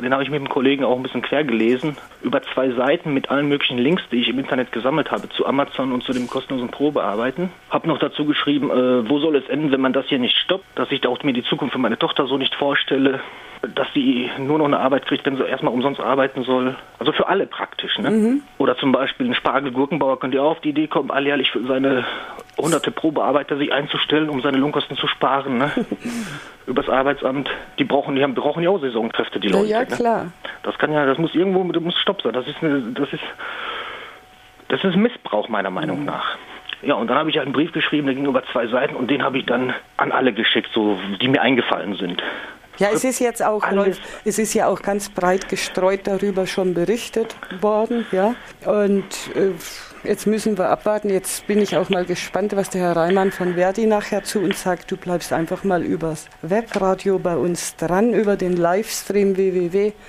den 0.00 0.12
habe 0.12 0.22
ich 0.22 0.30
mit 0.30 0.40
dem 0.40 0.48
Kollegen 0.48 0.84
auch 0.84 0.96
ein 0.96 1.02
bisschen 1.02 1.22
quer 1.22 1.44
gelesen, 1.44 1.96
über 2.22 2.42
zwei 2.42 2.70
Seiten 2.70 3.14
mit 3.14 3.30
allen 3.30 3.48
möglichen 3.48 3.78
Links, 3.78 4.02
die 4.10 4.16
ich 4.16 4.28
im 4.28 4.38
Internet 4.38 4.72
gesammelt 4.72 5.10
habe, 5.10 5.28
zu 5.28 5.46
Amazon 5.46 5.92
und 5.92 6.04
zu 6.04 6.12
dem 6.12 6.26
kostenlosen 6.26 6.70
Probearbeiten. 6.70 7.50
Habe 7.70 7.88
noch 7.88 7.98
dazu 7.98 8.24
geschrieben, 8.24 8.70
äh, 8.70 9.08
wo 9.08 9.18
soll 9.18 9.36
es 9.36 9.48
enden, 9.48 9.72
wenn 9.72 9.80
man 9.80 9.92
das 9.92 10.06
hier 10.06 10.18
nicht 10.18 10.36
stoppt, 10.36 10.66
dass 10.74 10.90
ich 10.90 11.06
auch 11.06 11.22
mir 11.22 11.32
die 11.32 11.44
Zukunft 11.44 11.72
für 11.72 11.80
meine 11.80 11.98
Tochter 11.98 12.26
so 12.26 12.36
nicht 12.36 12.54
vorstelle. 12.54 13.20
dass 13.74 13.88
sie 13.92 14.30
nur 14.38 14.58
noch 14.58 14.66
eine 14.66 14.78
Arbeit 14.78 15.06
kriegt, 15.06 15.26
wenn 15.26 15.36
sie 15.36 15.42
erstmal 15.42 15.74
umsonst 15.74 16.00
arbeiten 16.00 16.44
soll. 16.44 16.76
Also 17.00 17.10
für 17.10 17.26
alle 17.26 17.44
praktisch. 17.44 17.98
Ne? 17.98 18.10
Mhm. 18.10 18.42
Oder 18.58 18.76
zum 18.76 18.92
Beispiel 18.92 19.26
ein 19.26 19.34
Spargel-Gurkenbauer 19.34 20.20
könnte 20.20 20.36
ja 20.36 20.44
auch 20.44 20.52
auf 20.52 20.60
die 20.60 20.68
Idee 20.68 20.86
kommen, 20.86 21.10
alljährlich 21.10 21.50
für 21.50 21.66
seine 21.66 22.04
hunderte 22.56 22.92
Probearbeiter 22.92 23.56
sich 23.56 23.72
einzustellen, 23.72 24.28
um 24.28 24.42
seine 24.42 24.58
Lohnkosten 24.58 24.96
zu 24.96 25.08
sparen. 25.08 25.58
Ne? 25.58 25.72
Übers 26.68 26.88
Arbeitsamt. 26.88 27.48
Die 27.78 27.84
brauchen, 27.84 28.14
die 28.14 28.22
haben, 28.22 28.34
brauchen 28.34 28.62
ja 28.62 28.70
auch 28.70 28.80
Saisonkräfte, 28.80 29.40
die 29.40 29.48
Leute. 29.48 29.66
Ja, 29.66 29.80
ne? 29.80 29.86
klar. 29.86 30.26
Das 30.62 30.76
kann 30.78 30.92
ja, 30.92 31.06
das 31.06 31.18
muss 31.18 31.34
irgendwo, 31.34 31.64
das 31.72 31.82
muss 31.82 31.98
Stopp 31.98 32.22
sein. 32.22 32.32
Das 32.32 32.46
ist 32.46 32.62
eine, 32.62 32.80
das 32.92 33.12
ist, 33.12 33.24
das 34.68 34.84
ist 34.84 34.96
Missbrauch 34.96 35.48
meiner 35.48 35.70
Meinung 35.70 36.00
mhm. 36.00 36.06
nach. 36.06 36.36
Ja, 36.82 36.94
und 36.94 37.08
dann 37.08 37.18
habe 37.18 37.30
ich 37.30 37.36
halt 37.36 37.46
einen 37.46 37.54
Brief 37.54 37.72
geschrieben, 37.72 38.06
der 38.06 38.14
ging 38.14 38.26
über 38.26 38.44
zwei 38.52 38.68
Seiten 38.68 38.94
und 38.94 39.10
den 39.10 39.22
habe 39.22 39.38
ich 39.38 39.46
dann 39.46 39.74
an 39.96 40.12
alle 40.12 40.32
geschickt, 40.32 40.68
so 40.72 40.98
die 41.20 41.28
mir 41.28 41.42
eingefallen 41.42 41.96
sind. 41.96 42.22
Ja, 42.78 42.90
es 42.92 43.02
ist 43.02 43.18
jetzt 43.18 43.44
auch, 43.44 43.64
Alles. 43.64 44.00
es 44.24 44.38
ist 44.38 44.54
ja 44.54 44.68
auch 44.68 44.82
ganz 44.82 45.08
breit 45.08 45.48
gestreut 45.48 46.02
darüber 46.04 46.46
schon 46.46 46.74
berichtet 46.74 47.34
worden, 47.60 48.06
ja. 48.12 48.36
Und 48.64 49.04
äh, 49.34 49.50
jetzt 50.04 50.26
müssen 50.26 50.58
wir 50.58 50.68
abwarten. 50.68 51.10
Jetzt 51.10 51.46
bin 51.46 51.60
ich 51.60 51.76
auch 51.76 51.88
mal 51.88 52.04
gespannt, 52.04 52.56
was 52.56 52.70
der 52.70 52.80
Herr 52.82 52.96
Reimann 52.96 53.32
von 53.32 53.54
Verdi 53.54 53.86
nachher 53.86 54.24
zu 54.24 54.40
uns 54.40 54.62
sagt. 54.62 54.90
Du 54.90 54.96
bleibst 54.96 55.32
einfach 55.32 55.64
mal 55.64 55.82
übers 55.82 56.26
Webradio 56.42 57.18
bei 57.18 57.36
uns 57.36 57.76
dran, 57.76 58.12
über 58.12 58.36
den 58.36 58.56
Livestream 58.56 59.36
www.rdl.de 59.36 60.04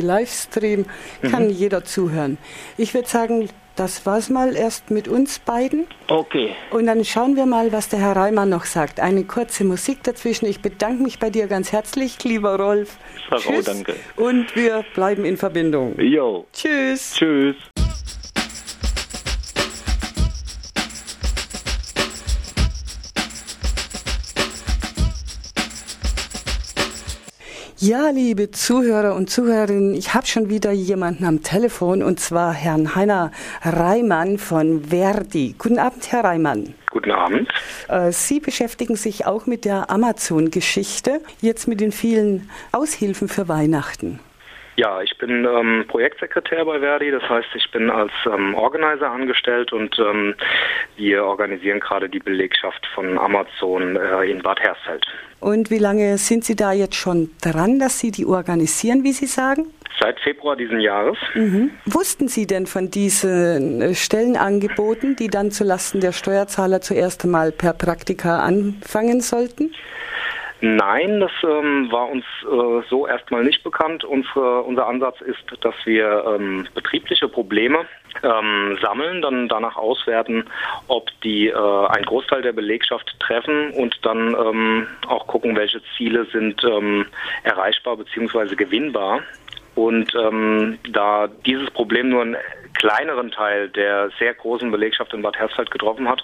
Livestream. 0.00 0.86
Kann 1.22 1.44
mhm. 1.44 1.50
jeder 1.50 1.84
zuhören. 1.84 2.38
Ich 2.76 2.94
würde 2.94 3.08
sagen, 3.08 3.48
das 3.76 4.06
war's 4.06 4.30
mal 4.30 4.54
erst 4.56 4.90
mit 4.90 5.08
uns 5.08 5.40
beiden. 5.40 5.86
Okay. 6.08 6.54
Und 6.70 6.86
dann 6.86 7.04
schauen 7.04 7.34
wir 7.36 7.46
mal, 7.46 7.72
was 7.72 7.88
der 7.88 7.98
Herr 7.98 8.14
Reimann 8.16 8.48
noch 8.48 8.64
sagt. 8.64 9.00
Eine 9.00 9.24
kurze 9.24 9.64
Musik 9.64 10.02
dazwischen. 10.04 10.46
Ich 10.46 10.60
bedanke 10.60 11.02
mich 11.02 11.18
bei 11.18 11.30
dir 11.30 11.48
ganz 11.48 11.72
herzlich, 11.72 12.22
lieber 12.22 12.56
Rolf. 12.56 12.96
Sag 13.30 13.40
Tschüss. 13.40 13.64
danke. 13.64 13.96
Und 14.16 14.54
wir 14.54 14.84
bleiben 14.94 15.24
in 15.24 15.36
Verbindung. 15.36 15.98
Jo. 15.98 16.46
Tschüss. 16.52 17.14
Tschüss. 17.14 17.56
Ja, 27.86 28.08
liebe 28.08 28.50
Zuhörer 28.50 29.14
und 29.14 29.28
Zuhörerinnen, 29.28 29.94
ich 29.94 30.14
habe 30.14 30.26
schon 30.26 30.48
wieder 30.48 30.72
jemanden 30.72 31.26
am 31.26 31.42
Telefon 31.42 32.02
und 32.02 32.18
zwar 32.18 32.54
Herrn 32.54 32.94
Heiner 32.94 33.30
Reimann 33.60 34.38
von 34.38 34.84
Verdi. 34.84 35.54
Guten 35.58 35.78
Abend, 35.78 36.10
Herr 36.10 36.24
Reimann. 36.24 36.72
Guten 36.90 37.10
Abend. 37.10 37.46
Äh, 37.88 38.10
Sie 38.10 38.40
beschäftigen 38.40 38.96
sich 38.96 39.26
auch 39.26 39.44
mit 39.44 39.66
der 39.66 39.90
Amazon-Geschichte, 39.90 41.20
jetzt 41.42 41.68
mit 41.68 41.82
den 41.82 41.92
vielen 41.92 42.48
Aushilfen 42.72 43.28
für 43.28 43.48
Weihnachten. 43.48 44.18
Ja, 44.76 45.00
ich 45.02 45.16
bin 45.18 45.44
ähm, 45.44 45.84
Projektsekretär 45.86 46.64
bei 46.64 46.80
Verdi, 46.80 47.10
das 47.10 47.22
heißt, 47.28 47.48
ich 47.54 47.70
bin 47.70 47.90
als 47.90 48.10
ähm, 48.26 48.54
Organizer 48.54 49.10
angestellt 49.10 49.72
und 49.72 49.96
ähm, 49.98 50.34
wir 50.96 51.24
organisieren 51.24 51.78
gerade 51.78 52.08
die 52.08 52.18
Belegschaft 52.18 52.84
von 52.94 53.16
Amazon 53.16 53.96
äh, 53.96 54.24
in 54.24 54.42
Bad 54.42 54.58
Hersfeld. 54.60 55.06
Und 55.38 55.70
wie 55.70 55.78
lange 55.78 56.18
sind 56.18 56.44
Sie 56.44 56.56
da 56.56 56.72
jetzt 56.72 56.96
schon 56.96 57.30
dran, 57.40 57.78
dass 57.78 58.00
Sie 58.00 58.10
die 58.10 58.26
organisieren, 58.26 59.04
wie 59.04 59.12
Sie 59.12 59.26
sagen? 59.26 59.66
Seit 60.00 60.18
Februar 60.18 60.56
diesen 60.56 60.80
Jahres. 60.80 61.18
Mhm. 61.34 61.70
Wussten 61.84 62.26
Sie 62.26 62.48
denn 62.48 62.66
von 62.66 62.90
diesen 62.90 63.80
äh, 63.80 63.94
Stellenangeboten, 63.94 65.14
die 65.14 65.28
dann 65.28 65.52
zulasten 65.52 66.00
der 66.00 66.10
Steuerzahler 66.10 66.80
zuerst 66.80 67.24
einmal 67.24 67.52
per 67.52 67.74
Praktika 67.74 68.40
anfangen 68.40 69.20
sollten? 69.20 69.72
Nein, 70.60 71.20
das 71.20 71.32
ähm, 71.42 71.90
war 71.90 72.08
uns 72.08 72.24
äh, 72.42 72.88
so 72.88 73.06
erstmal 73.06 73.44
nicht 73.44 73.62
bekannt. 73.64 74.04
Unsere, 74.04 74.62
unser 74.62 74.86
Ansatz 74.86 75.20
ist, 75.20 75.44
dass 75.60 75.74
wir 75.84 76.24
ähm, 76.26 76.66
betriebliche 76.74 77.28
Probleme 77.28 77.86
ähm, 78.22 78.78
sammeln, 78.80 79.20
dann 79.20 79.48
danach 79.48 79.76
auswerten, 79.76 80.44
ob 80.88 81.10
die 81.22 81.48
äh, 81.48 81.86
einen 81.88 82.04
Großteil 82.04 82.42
der 82.42 82.52
Belegschaft 82.52 83.14
treffen 83.20 83.70
und 83.72 83.98
dann 84.02 84.34
ähm, 84.34 84.86
auch 85.08 85.26
gucken, 85.26 85.56
welche 85.56 85.82
Ziele 85.96 86.24
sind 86.32 86.62
ähm, 86.64 87.06
erreichbar 87.42 87.96
bzw. 87.96 88.54
gewinnbar. 88.54 89.20
Und 89.74 90.14
ähm, 90.14 90.78
da 90.92 91.28
dieses 91.44 91.68
Problem 91.72 92.10
nur 92.10 92.22
einen 92.22 92.36
kleineren 92.84 93.30
Teil 93.30 93.70
der 93.70 94.10
sehr 94.18 94.34
großen 94.34 94.70
Belegschaft 94.70 95.14
in 95.14 95.22
Bad 95.22 95.38
Hersfeld 95.38 95.70
getroffen 95.70 96.06
hat, 96.06 96.22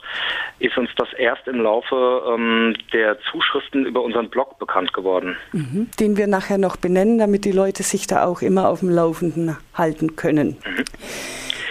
ist 0.59 0.76
uns 0.76 0.90
das 0.97 1.09
erst 1.14 1.49
im 1.49 1.62
Laufe 1.62 2.23
ähm, 2.29 2.76
der 2.93 3.19
Zuschriften 3.31 3.87
über 3.87 4.02
unseren 4.02 4.29
Blog 4.29 4.59
bekannt 4.59 4.93
geworden. 4.93 5.38
Mhm. 5.52 5.88
Den 5.99 6.19
wir 6.19 6.26
nachher 6.26 6.59
noch 6.59 6.76
benennen, 6.76 7.19
damit 7.19 7.47
die 7.47 7.52
Leute 7.52 7.83
sich 7.83 8.07
da 8.07 8.26
auch 8.26 8.43
immer 8.43 8.69
auf 8.69 8.81
dem 8.81 8.90
Laufenden 8.90 9.57
halten 9.73 10.17
können. 10.17 10.59
Mhm. 10.67 10.85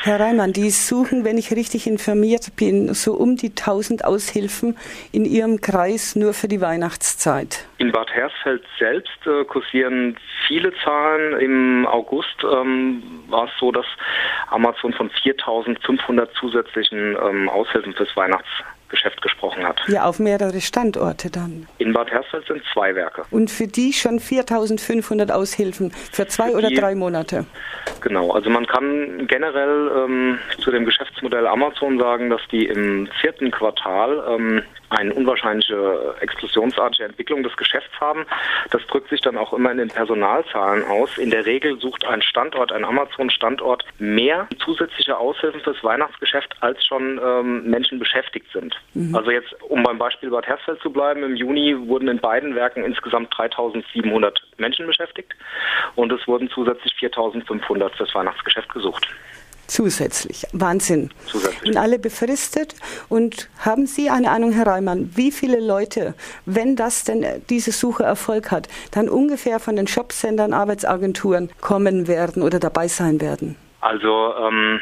Herr 0.02 0.18
Reimann, 0.18 0.54
die 0.54 0.70
suchen, 0.70 1.26
wenn 1.26 1.38
ich 1.38 1.52
richtig 1.52 1.86
informiert 1.86 2.56
bin, 2.56 2.94
so 2.94 3.16
um 3.16 3.36
die 3.36 3.50
1000 3.50 4.06
Aushilfen 4.06 4.78
in 5.12 5.26
Ihrem 5.26 5.60
Kreis 5.60 6.16
nur 6.16 6.34
für 6.34 6.48
die 6.48 6.62
Weihnachtszeit. 6.62 7.68
In 7.80 7.92
Bad 7.92 8.10
Hersfeld 8.10 8.64
selbst 8.78 9.20
äh, 9.26 9.44
kursieren 9.44 10.16
viele 10.48 10.72
Zahlen. 10.86 11.38
Im 11.42 11.86
August 11.86 12.38
ähm, 12.44 13.04
war 13.28 13.46
es 13.46 13.52
so, 13.60 13.74
dass 13.74 13.86
Amazon 14.50 14.94
von 14.94 15.10
4500 15.10 16.34
zusätzlichen 16.34 17.18
ähm, 17.22 17.50
Aushilfen 17.50 17.94
fürs 17.94 18.16
Weihnachts 18.16 18.48
Geschäft 18.90 19.22
gesprochen 19.22 19.66
hat. 19.66 19.80
Ja, 19.88 20.06
auf 20.06 20.20
mehrere 20.20 20.62
Standorte 20.62 21.30
dann. 21.30 21.68
In 21.78 21.94
Bad 21.94 22.10
Hersfeld 22.12 22.46
sind 22.48 22.62
zwei 22.74 22.96
Werke. 22.96 23.24
Und 23.32 23.50
für 23.52 23.68
die 23.68 23.94
schon 23.94 24.20
4.500 24.20 25.32
Aushilfen 25.32 25.92
für 25.92 26.28
zwei 26.28 26.52
für 26.52 26.58
oder 26.58 26.70
drei 26.70 26.96
Monate? 26.96 27.46
Genau, 28.02 28.32
also 28.32 28.50
man 28.50 28.66
kann 28.66 29.28
generell 29.28 29.92
ähm, 29.96 30.40
zu 30.60 30.72
dem 30.72 30.86
Geschäftsmodell 30.86 31.48
Amazon 31.48 32.00
sagen, 32.00 32.30
dass 32.30 32.42
die 32.52 32.66
im 32.66 33.08
vierten 33.22 33.52
Quartal 33.52 34.24
ähm, 34.28 34.64
eine 34.90 35.14
unwahrscheinliche 35.14 36.16
explosionsartige 36.20 37.06
Entwicklung 37.06 37.44
des 37.44 37.56
Geschäfts 37.58 38.00
haben. 38.00 38.26
Das 38.72 38.86
drückt 38.88 39.10
sich 39.10 39.22
dann 39.22 39.38
auch 39.38 39.54
immer 39.54 39.72
in 39.72 39.78
den 39.78 39.90
Personalzahlen 39.90 40.84
aus. 40.86 41.18
In 41.18 41.30
der 41.30 41.46
Regel 41.46 41.80
sucht 41.80 42.06
ein 42.06 42.22
Standort, 42.22 42.72
ein 42.72 42.86
Amazon-Standort 42.86 43.86
mehr 44.00 44.48
zusätzliche 44.64 45.18
Aushilfen 45.18 45.62
fürs 45.62 45.84
Weihnachtsgeschäft, 45.84 46.56
als 46.62 46.84
schon 46.86 47.20
ähm, 47.24 47.70
Menschen 47.70 48.00
beschäftigt 48.00 48.48
sind. 48.52 48.76
Mhm. 48.94 49.16
Also 49.16 49.32
jetzt, 49.32 49.54
um 49.64 49.84
beim 49.84 49.98
Beispiel 49.98 50.30
Bad 50.30 50.48
Hersfeld 50.48 50.82
zu 50.82 50.92
bleiben, 50.92 51.24
im 51.24 51.36
Juni 51.36 51.76
wurden 51.88 52.08
in 52.08 52.20
beiden 52.20 52.56
Werken 52.56 52.84
insgesamt 52.84 53.36
3700 53.38 54.42
Menschen 54.58 54.88
beschäftigt 54.88 55.34
und 55.96 56.12
es 56.12 56.28
wurden 56.28 56.50
zusätzlich 56.50 56.94
4500 56.96 57.96
fürs 57.96 58.14
Weihnachtsgeschäft 58.16 58.74
gesucht. 58.74 59.08
Zusätzlich. 59.70 60.48
Wahnsinn. 60.52 61.12
Zusätzlich. 61.28 61.70
Und 61.70 61.78
alle 61.78 62.00
befristet. 62.00 62.76
Und 63.08 63.50
haben 63.60 63.86
Sie 63.86 64.10
eine 64.10 64.32
Ahnung, 64.32 64.52
Herr 64.52 64.66
Reimann, 64.66 65.12
wie 65.16 65.32
viele 65.32 65.60
Leute, 65.60 66.16
wenn 66.46 66.76
das 66.76 67.04
denn 67.04 67.22
äh, 67.22 67.40
diese 67.50 67.72
Suche 67.72 68.04
Erfolg 68.04 68.50
hat, 68.50 68.68
dann 68.92 69.08
ungefähr 69.08 69.60
von 69.60 69.76
den 69.76 69.86
Jobcentern, 69.86 70.54
Arbeitsagenturen 70.54 71.52
kommen 71.62 72.08
werden 72.08 72.42
oder 72.42 72.60
dabei 72.60 72.88
sein 72.88 73.22
werden? 73.22 73.58
Also 73.82 74.34
ähm, 74.36 74.82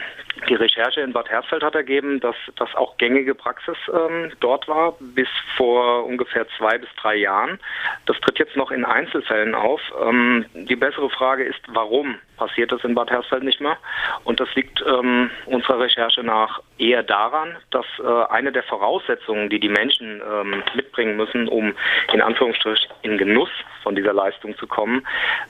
die 0.49 0.55
Recherche 0.55 1.01
in 1.01 1.13
Bad 1.13 1.29
Hersfeld 1.29 1.63
hat 1.63 1.75
ergeben, 1.75 2.19
dass 2.19 2.35
das 2.55 2.73
auch 2.75 2.97
gängige 2.97 3.35
Praxis 3.35 3.77
ähm, 3.93 4.31
dort 4.39 4.67
war, 4.67 4.95
bis 4.99 5.27
vor 5.55 6.05
ungefähr 6.05 6.45
zwei 6.57 6.77
bis 6.77 6.89
drei 7.01 7.15
Jahren. 7.15 7.59
Das 8.05 8.19
tritt 8.21 8.39
jetzt 8.39 8.55
noch 8.55 8.71
in 8.71 8.85
Einzelfällen 8.85 9.55
auf. 9.55 9.81
Ähm, 10.01 10.45
die 10.53 10.75
bessere 10.75 11.09
Frage 11.09 11.43
ist, 11.43 11.59
warum 11.67 12.15
passiert 12.37 12.71
das 12.71 12.83
in 12.83 12.95
Bad 12.95 13.09
Hersfeld 13.09 13.43
nicht 13.43 13.61
mehr? 13.61 13.77
Und 14.23 14.39
das 14.39 14.53
liegt 14.55 14.83
ähm, 14.85 15.29
unserer 15.45 15.79
Recherche 15.79 16.23
nach 16.23 16.61
eher 16.77 17.03
daran, 17.03 17.55
dass 17.71 17.85
äh, 17.99 18.31
eine 18.31 18.51
der 18.51 18.63
Voraussetzungen, 18.63 19.49
die 19.49 19.59
die 19.59 19.69
Menschen 19.69 20.21
ähm, 20.21 20.63
mitbringen 20.75 21.17
müssen, 21.17 21.47
um 21.47 21.73
in 22.13 22.21
Anführungsstrich 22.21 22.87
in 23.01 23.17
Genuss 23.17 23.49
von 23.87 23.95
dieser 23.95 24.11
Leistung 24.11 24.57
zu 24.57 24.67
kommen, 24.67 25.07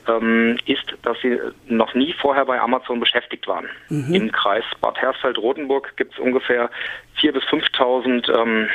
ähm, 0.08 0.60
ist, 0.68 0.86
dass 1.02 1.18
sie 1.24 1.40
noch 1.66 1.96
nie 1.96 2.14
vorher 2.22 2.46
bei 2.46 2.62
Amazon 2.62 3.00
beschäftigt 3.00 3.48
waren. 3.48 3.68
Mhm. 3.90 4.14
Im 4.14 4.32
Kreis 4.32 4.64
Bad 4.80 4.96
Hersfeld-Rotenburg 5.02 5.98
gibt 5.98 6.14
es 6.14 6.20
ungefähr 6.20 6.70
4.000 7.20 7.32
bis 7.32 7.44
5.000 7.46 8.40
ähm, 8.40 8.70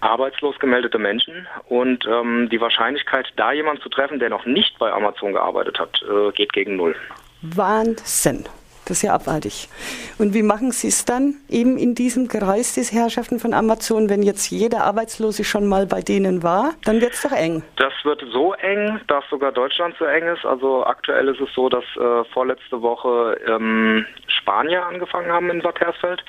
arbeitslos 0.00 0.58
gemeldete 0.60 0.98
Menschen 0.98 1.46
und 1.68 2.06
ähm, 2.06 2.48
die 2.50 2.58
Wahrscheinlichkeit, 2.58 3.26
da 3.36 3.52
jemanden 3.52 3.82
zu 3.82 3.90
treffen, 3.90 4.18
der 4.18 4.30
noch 4.30 4.46
nicht 4.46 4.78
bei 4.78 4.90
Amazon 4.90 5.34
gearbeitet 5.34 5.78
hat, 5.78 6.02
äh, 6.02 6.32
geht 6.32 6.54
gegen 6.54 6.76
null. 6.76 6.96
Wahnsinn. 7.42 8.46
Das 8.92 8.98
ist 8.98 9.04
ja 9.04 9.14
abartig. 9.14 9.70
Und 10.18 10.34
wie 10.34 10.42
machen 10.42 10.70
Sie 10.70 10.88
es 10.88 11.06
dann 11.06 11.36
eben 11.48 11.78
in 11.78 11.94
diesem 11.94 12.28
Kreis 12.28 12.74
des 12.74 12.92
Herrschaften 12.92 13.38
von 13.40 13.54
Amazon, 13.54 14.10
wenn 14.10 14.22
jetzt 14.22 14.50
jeder 14.50 14.84
Arbeitslose 14.84 15.44
schon 15.44 15.66
mal 15.66 15.86
bei 15.86 16.02
denen 16.02 16.42
war? 16.42 16.74
Dann 16.84 17.00
wird 17.00 17.14
es 17.14 17.22
doch 17.22 17.32
eng. 17.32 17.62
Das 17.76 17.94
wird 18.04 18.22
so 18.30 18.52
eng, 18.52 19.00
dass 19.08 19.24
sogar 19.30 19.50
Deutschland 19.50 19.94
so 19.98 20.04
eng 20.04 20.28
ist. 20.28 20.44
Also 20.44 20.84
aktuell 20.84 21.28
ist 21.28 21.40
es 21.40 21.48
so, 21.54 21.70
dass 21.70 21.84
äh, 21.96 22.24
vorletzte 22.34 22.82
Woche 22.82 23.40
ähm, 23.48 24.04
Spanier 24.26 24.84
angefangen 24.84 25.32
haben 25.32 25.48
in 25.48 25.62
Bad 25.62 25.80
Hersfeld 25.80 26.22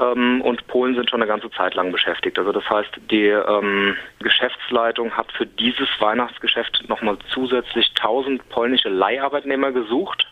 ähm, 0.00 0.40
und 0.40 0.66
Polen 0.68 0.94
sind 0.94 1.10
schon 1.10 1.20
eine 1.20 1.28
ganze 1.28 1.50
Zeit 1.50 1.74
lang 1.74 1.92
beschäftigt. 1.92 2.38
Also 2.38 2.50
das 2.50 2.64
heißt, 2.70 2.92
die 3.10 3.26
ähm, 3.26 3.94
Geschäftsleitung 4.20 5.10
hat 5.14 5.30
für 5.32 5.44
dieses 5.44 5.88
Weihnachtsgeschäft 5.98 6.88
nochmal 6.88 7.18
zusätzlich 7.28 7.92
1000 8.00 8.48
polnische 8.48 8.88
Leiharbeitnehmer 8.88 9.70
gesucht. 9.72 10.26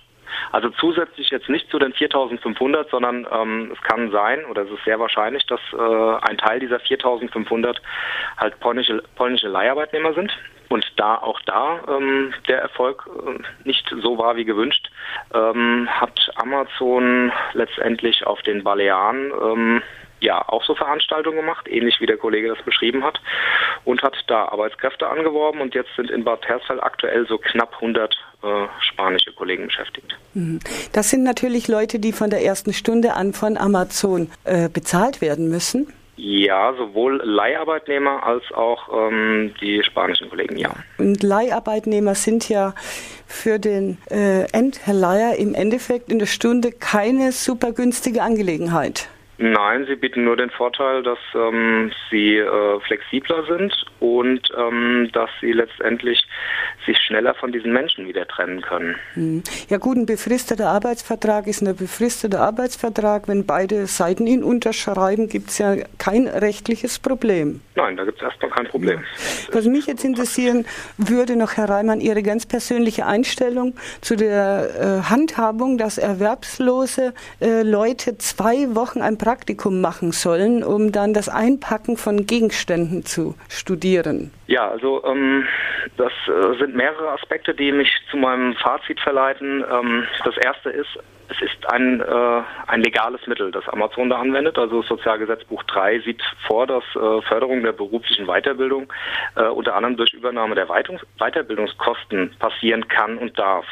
Also 0.52 0.70
zusätzlich 0.70 1.30
jetzt 1.30 1.48
nicht 1.48 1.70
zu 1.70 1.78
den 1.78 1.92
4500, 1.92 2.90
sondern 2.90 3.26
ähm, 3.30 3.70
es 3.72 3.80
kann 3.82 4.10
sein 4.10 4.44
oder 4.46 4.62
es 4.62 4.70
ist 4.70 4.84
sehr 4.84 4.98
wahrscheinlich, 4.98 5.46
dass 5.46 5.60
äh, 5.72 6.28
ein 6.28 6.38
Teil 6.38 6.60
dieser 6.60 6.80
4500 6.80 7.80
halt 8.36 8.58
polnische, 8.60 9.02
polnische 9.16 9.48
Leiharbeitnehmer 9.48 10.14
sind. 10.14 10.32
Und 10.70 10.84
da 10.96 11.16
auch 11.16 11.40
da 11.42 11.80
ähm, 11.88 12.32
der 12.48 12.58
Erfolg 12.58 13.06
äh, 13.06 13.68
nicht 13.68 13.88
so 14.02 14.18
war 14.18 14.36
wie 14.36 14.44
gewünscht, 14.44 14.90
ähm, 15.34 15.88
hat 15.90 16.30
Amazon 16.36 17.32
letztendlich 17.52 18.26
auf 18.26 18.42
den 18.42 18.64
Balearen 18.64 19.30
ähm, 19.42 19.82
ja 20.20 20.42
auch 20.48 20.64
so 20.64 20.74
Veranstaltungen 20.74 21.36
gemacht, 21.36 21.68
ähnlich 21.68 22.00
wie 22.00 22.06
der 22.06 22.16
Kollege 22.16 22.48
das 22.48 22.64
beschrieben 22.64 23.04
hat, 23.04 23.20
und 23.84 24.02
hat 24.02 24.16
da 24.26 24.46
Arbeitskräfte 24.46 25.06
angeworben 25.06 25.60
und 25.60 25.74
jetzt 25.74 25.94
sind 25.96 26.10
in 26.10 26.24
Bad 26.24 26.46
Hersfeld 26.48 26.82
aktuell 26.82 27.26
so 27.26 27.38
knapp 27.38 27.74
100 27.74 28.16
äh, 28.44 28.68
spanische 28.80 29.32
Kollegen 29.32 29.66
beschäftigt. 29.66 30.16
Mhm. 30.34 30.60
Das 30.92 31.10
sind 31.10 31.22
natürlich 31.22 31.68
Leute, 31.68 31.98
die 31.98 32.12
von 32.12 32.30
der 32.30 32.44
ersten 32.44 32.72
Stunde 32.72 33.14
an 33.14 33.32
von 33.32 33.56
Amazon 33.56 34.30
äh, 34.44 34.68
bezahlt 34.68 35.20
werden 35.20 35.48
müssen. 35.48 35.92
Ja, 36.16 36.72
sowohl 36.78 37.20
Leiharbeitnehmer 37.24 38.22
als 38.22 38.44
auch 38.52 38.88
ähm, 38.92 39.52
die 39.60 39.82
spanischen 39.82 40.30
Kollegen, 40.30 40.56
ja. 40.56 40.70
Und 40.96 41.22
Leiharbeitnehmer 41.24 42.14
sind 42.14 42.48
ja 42.48 42.74
für 43.26 43.58
den 43.58 43.98
äh, 44.10 44.44
Endverleiher 44.52 45.36
im 45.36 45.54
Endeffekt 45.54 46.12
in 46.12 46.20
der 46.20 46.26
Stunde 46.26 46.70
keine 46.70 47.32
super 47.32 47.72
günstige 47.72 48.22
Angelegenheit. 48.22 49.08
Nein, 49.38 49.84
sie 49.86 49.96
bieten 49.96 50.24
nur 50.24 50.36
den 50.36 50.50
Vorteil, 50.50 51.02
dass 51.02 51.18
ähm, 51.34 51.90
sie 52.10 52.36
äh, 52.36 52.80
flexibler 52.80 53.44
sind 53.46 53.74
und 53.98 54.48
ähm, 54.56 55.10
dass 55.12 55.30
sie 55.40 55.52
letztendlich 55.52 56.24
sich 56.86 56.96
schneller 56.98 57.34
von 57.34 57.50
diesen 57.50 57.72
Menschen 57.72 58.06
wieder 58.06 58.28
trennen 58.28 58.60
können. 58.60 58.94
Hm. 59.14 59.42
Ja 59.68 59.78
gut, 59.78 59.96
ein 59.96 60.06
befristeter 60.06 60.68
Arbeitsvertrag 60.68 61.46
ist 61.48 61.62
ein 61.62 61.74
befristeter 61.74 62.40
Arbeitsvertrag. 62.40 63.26
Wenn 63.26 63.44
beide 63.44 63.86
Seiten 63.86 64.26
ihn 64.26 64.44
unterschreiben, 64.44 65.28
gibt 65.28 65.50
es 65.50 65.58
ja 65.58 65.76
kein 65.98 66.28
rechtliches 66.28 66.98
Problem. 67.00 67.60
Nein, 67.74 67.96
da 67.96 68.04
gibt 68.04 68.18
es 68.18 68.24
erstmal 68.24 68.50
kein 68.52 68.66
Problem. 68.68 69.02
Was 69.50 69.64
mich 69.66 69.86
jetzt 69.86 70.04
interessieren 70.04 70.64
würde 70.96 71.36
noch, 71.36 71.56
Herr 71.56 71.68
Reimann, 71.68 72.00
Ihre 72.00 72.22
ganz 72.22 72.46
persönliche 72.46 73.06
Einstellung 73.06 73.74
zu 74.00 74.14
der 74.14 75.02
äh, 75.04 75.10
Handhabung, 75.10 75.76
dass 75.76 75.98
erwerbslose 75.98 77.14
äh, 77.40 77.62
Leute 77.62 78.16
zwei 78.18 78.74
Wochen 78.76 79.00
ein 79.00 79.18
Praktikum 79.24 79.80
machen 79.80 80.12
sollen, 80.12 80.62
um 80.62 80.92
dann 80.92 81.14
das 81.14 81.30
Einpacken 81.30 81.96
von 81.96 82.26
Gegenständen 82.26 83.06
zu 83.06 83.34
studieren. 83.48 84.30
Ja, 84.48 84.68
also 84.68 85.02
ähm, 85.06 85.46
das 85.96 86.12
äh, 86.28 86.58
sind 86.58 86.76
mehrere 86.76 87.08
Aspekte, 87.08 87.54
die 87.54 87.72
mich 87.72 87.90
zu 88.10 88.18
meinem 88.18 88.54
Fazit 88.56 89.00
verleiten. 89.00 89.64
Ähm, 89.72 90.04
das 90.24 90.36
erste 90.36 90.68
ist, 90.68 90.98
es 91.30 91.40
ist 91.40 91.72
ein, 91.72 92.02
äh, 92.02 92.42
ein 92.66 92.82
legales 92.82 93.26
Mittel, 93.26 93.50
das 93.50 93.66
Amazon 93.70 94.10
da 94.10 94.18
anwendet. 94.18 94.58
Also 94.58 94.82
Sozialgesetzbuch 94.82 95.62
3 95.62 96.00
sieht 96.00 96.22
vor, 96.46 96.66
dass 96.66 96.84
äh, 96.94 97.22
Förderung 97.22 97.62
der 97.62 97.72
beruflichen 97.72 98.26
Weiterbildung 98.26 98.92
äh, 99.36 99.44
unter 99.44 99.74
anderem 99.74 99.96
durch 99.96 100.12
Übernahme 100.12 100.54
der 100.54 100.66
Weiterbildungskosten 100.66 102.36
passieren 102.38 102.88
kann 102.88 103.16
und 103.16 103.38
darf. 103.38 103.64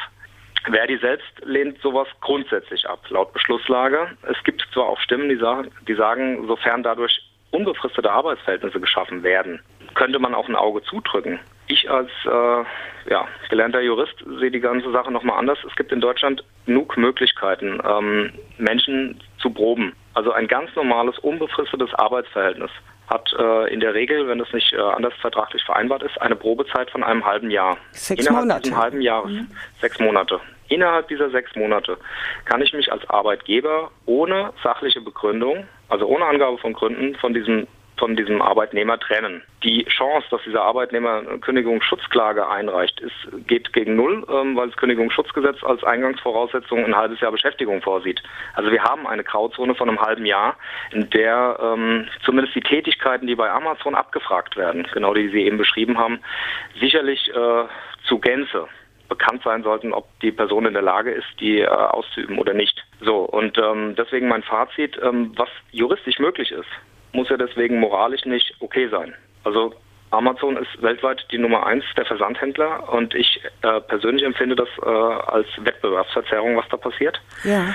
Verdi 0.65 0.97
selbst 0.97 1.31
lehnt 1.43 1.79
sowas 1.81 2.07
grundsätzlich 2.21 2.87
ab, 2.87 2.99
laut 3.09 3.33
Beschlusslage. 3.33 4.09
Es 4.23 4.41
gibt 4.43 4.65
zwar 4.73 4.85
auch 4.85 4.99
Stimmen, 4.99 5.29
die 5.29 5.35
sagen, 5.35 5.71
die 5.87 5.95
sagen, 5.95 6.47
sofern 6.47 6.83
dadurch 6.83 7.21
unbefristete 7.51 8.11
Arbeitsverhältnisse 8.11 8.79
geschaffen 8.79 9.23
werden, 9.23 9.61
könnte 9.93 10.19
man 10.19 10.33
auch 10.33 10.47
ein 10.47 10.55
Auge 10.55 10.81
zudrücken. 10.83 11.39
Ich 11.67 11.89
als 11.89 12.09
äh, 12.25 13.09
ja, 13.09 13.27
gelernter 13.49 13.81
Jurist 13.81 14.15
sehe 14.39 14.51
die 14.51 14.59
ganze 14.59 14.91
Sache 14.91 15.11
nochmal 15.11 15.37
anders. 15.37 15.59
Es 15.67 15.75
gibt 15.75 15.91
in 15.91 16.01
Deutschland 16.01 16.43
genug 16.65 16.97
Möglichkeiten, 16.97 17.79
ähm, 17.85 18.33
Menschen 18.57 19.21
zu 19.39 19.49
proben. 19.49 19.95
Also 20.13 20.31
ein 20.31 20.47
ganz 20.47 20.75
normales, 20.75 21.17
unbefristetes 21.19 21.93
Arbeitsverhältnis 21.93 22.71
hat 23.07 23.31
äh, 23.37 23.73
in 23.73 23.79
der 23.79 23.93
Regel, 23.93 24.27
wenn 24.27 24.39
es 24.39 24.51
nicht 24.53 24.73
äh, 24.73 24.77
anders 24.77 25.13
vertraglich 25.21 25.63
vereinbart 25.63 26.03
ist, 26.03 26.19
eine 26.21 26.35
Probezeit 26.35 26.89
von 26.89 27.03
einem 27.03 27.25
halben 27.25 27.51
Jahr. 27.51 27.77
Sechs 27.91 28.25
Innerhalb 28.25 28.45
Monate. 28.45 28.61
Dieses 28.63 28.77
halben 28.77 29.01
Jahres, 29.01 29.31
mhm. 29.31 29.47
sechs 29.81 29.99
Monate. 29.99 30.39
Innerhalb 30.69 31.07
dieser 31.09 31.29
sechs 31.29 31.55
Monate 31.55 31.97
kann 32.45 32.61
ich 32.61 32.73
mich 32.73 32.91
als 32.91 33.07
Arbeitgeber 33.09 33.91
ohne 34.05 34.53
sachliche 34.63 35.01
Begründung, 35.01 35.67
also 35.89 36.07
ohne 36.07 36.25
Angabe 36.25 36.57
von 36.57 36.73
Gründen, 36.73 37.15
von 37.15 37.33
diesem 37.33 37.67
von 37.97 38.15
diesem 38.15 38.41
Arbeitnehmer 38.41 38.99
trennen. 38.99 39.43
Die 39.63 39.85
Chance, 39.85 40.27
dass 40.31 40.41
dieser 40.43 40.63
Arbeitnehmer 40.63 41.19
eine 41.19 41.39
Kündigungsschutzklage 41.39 42.47
einreicht, 42.47 42.99
ist, 42.99 43.47
geht 43.47 43.71
gegen 43.73 43.95
Null, 43.95 44.25
ähm, 44.29 44.55
weil 44.55 44.67
das 44.67 44.77
Kündigungsschutzgesetz 44.77 45.63
als 45.63 45.83
Eingangsvoraussetzung 45.83 46.83
ein 46.83 46.95
halbes 46.95 47.19
Jahr 47.21 47.31
Beschäftigung 47.31 47.81
vorsieht. 47.81 48.21
Also 48.55 48.71
wir 48.71 48.83
haben 48.83 49.07
eine 49.07 49.23
Grauzone 49.23 49.75
von 49.75 49.89
einem 49.89 50.01
halben 50.01 50.25
Jahr, 50.25 50.57
in 50.91 51.09
der 51.11 51.59
ähm, 51.61 52.07
zumindest 52.25 52.55
die 52.55 52.61
Tätigkeiten, 52.61 53.27
die 53.27 53.35
bei 53.35 53.49
Amazon 53.49 53.95
abgefragt 53.95 54.57
werden, 54.57 54.87
genau 54.93 55.13
die 55.13 55.29
Sie 55.29 55.43
eben 55.43 55.57
beschrieben 55.57 55.97
haben, 55.97 56.19
sicherlich 56.79 57.29
äh, 57.29 57.63
zu 58.07 58.19
Gänze 58.19 58.67
bekannt 59.09 59.43
sein 59.43 59.63
sollten, 59.63 59.93
ob 59.93 60.07
die 60.21 60.31
Person 60.31 60.65
in 60.65 60.73
der 60.73 60.81
Lage 60.81 61.11
ist, 61.11 61.27
die 61.39 61.59
äh, 61.59 61.67
auszuüben 61.67 62.39
oder 62.39 62.53
nicht. 62.53 62.83
So, 63.01 63.17
und 63.17 63.57
ähm, 63.57 63.95
deswegen 63.95 64.27
mein 64.27 64.43
Fazit, 64.43 64.99
ähm, 65.03 65.33
was 65.35 65.49
juristisch 65.71 66.19
möglich 66.19 66.51
ist, 66.51 66.69
muss 67.13 67.29
ja 67.29 67.37
deswegen 67.37 67.79
moralisch 67.79 68.25
nicht 68.25 68.53
okay 68.59 68.87
sein. 68.89 69.13
Also 69.43 69.73
Amazon 70.11 70.57
ist 70.57 70.81
weltweit 70.81 71.25
die 71.31 71.37
Nummer 71.37 71.65
eins 71.65 71.83
der 71.97 72.05
Versandhändler 72.05 72.91
und 72.93 73.15
ich 73.15 73.41
äh, 73.63 73.79
persönlich 73.81 74.23
empfinde 74.23 74.55
das 74.55 74.69
äh, 74.83 74.89
als 74.89 75.47
Wettbewerbsverzerrung, 75.57 76.55
was 76.57 76.67
da 76.69 76.77
passiert. 76.77 77.19
Ja. 77.43 77.73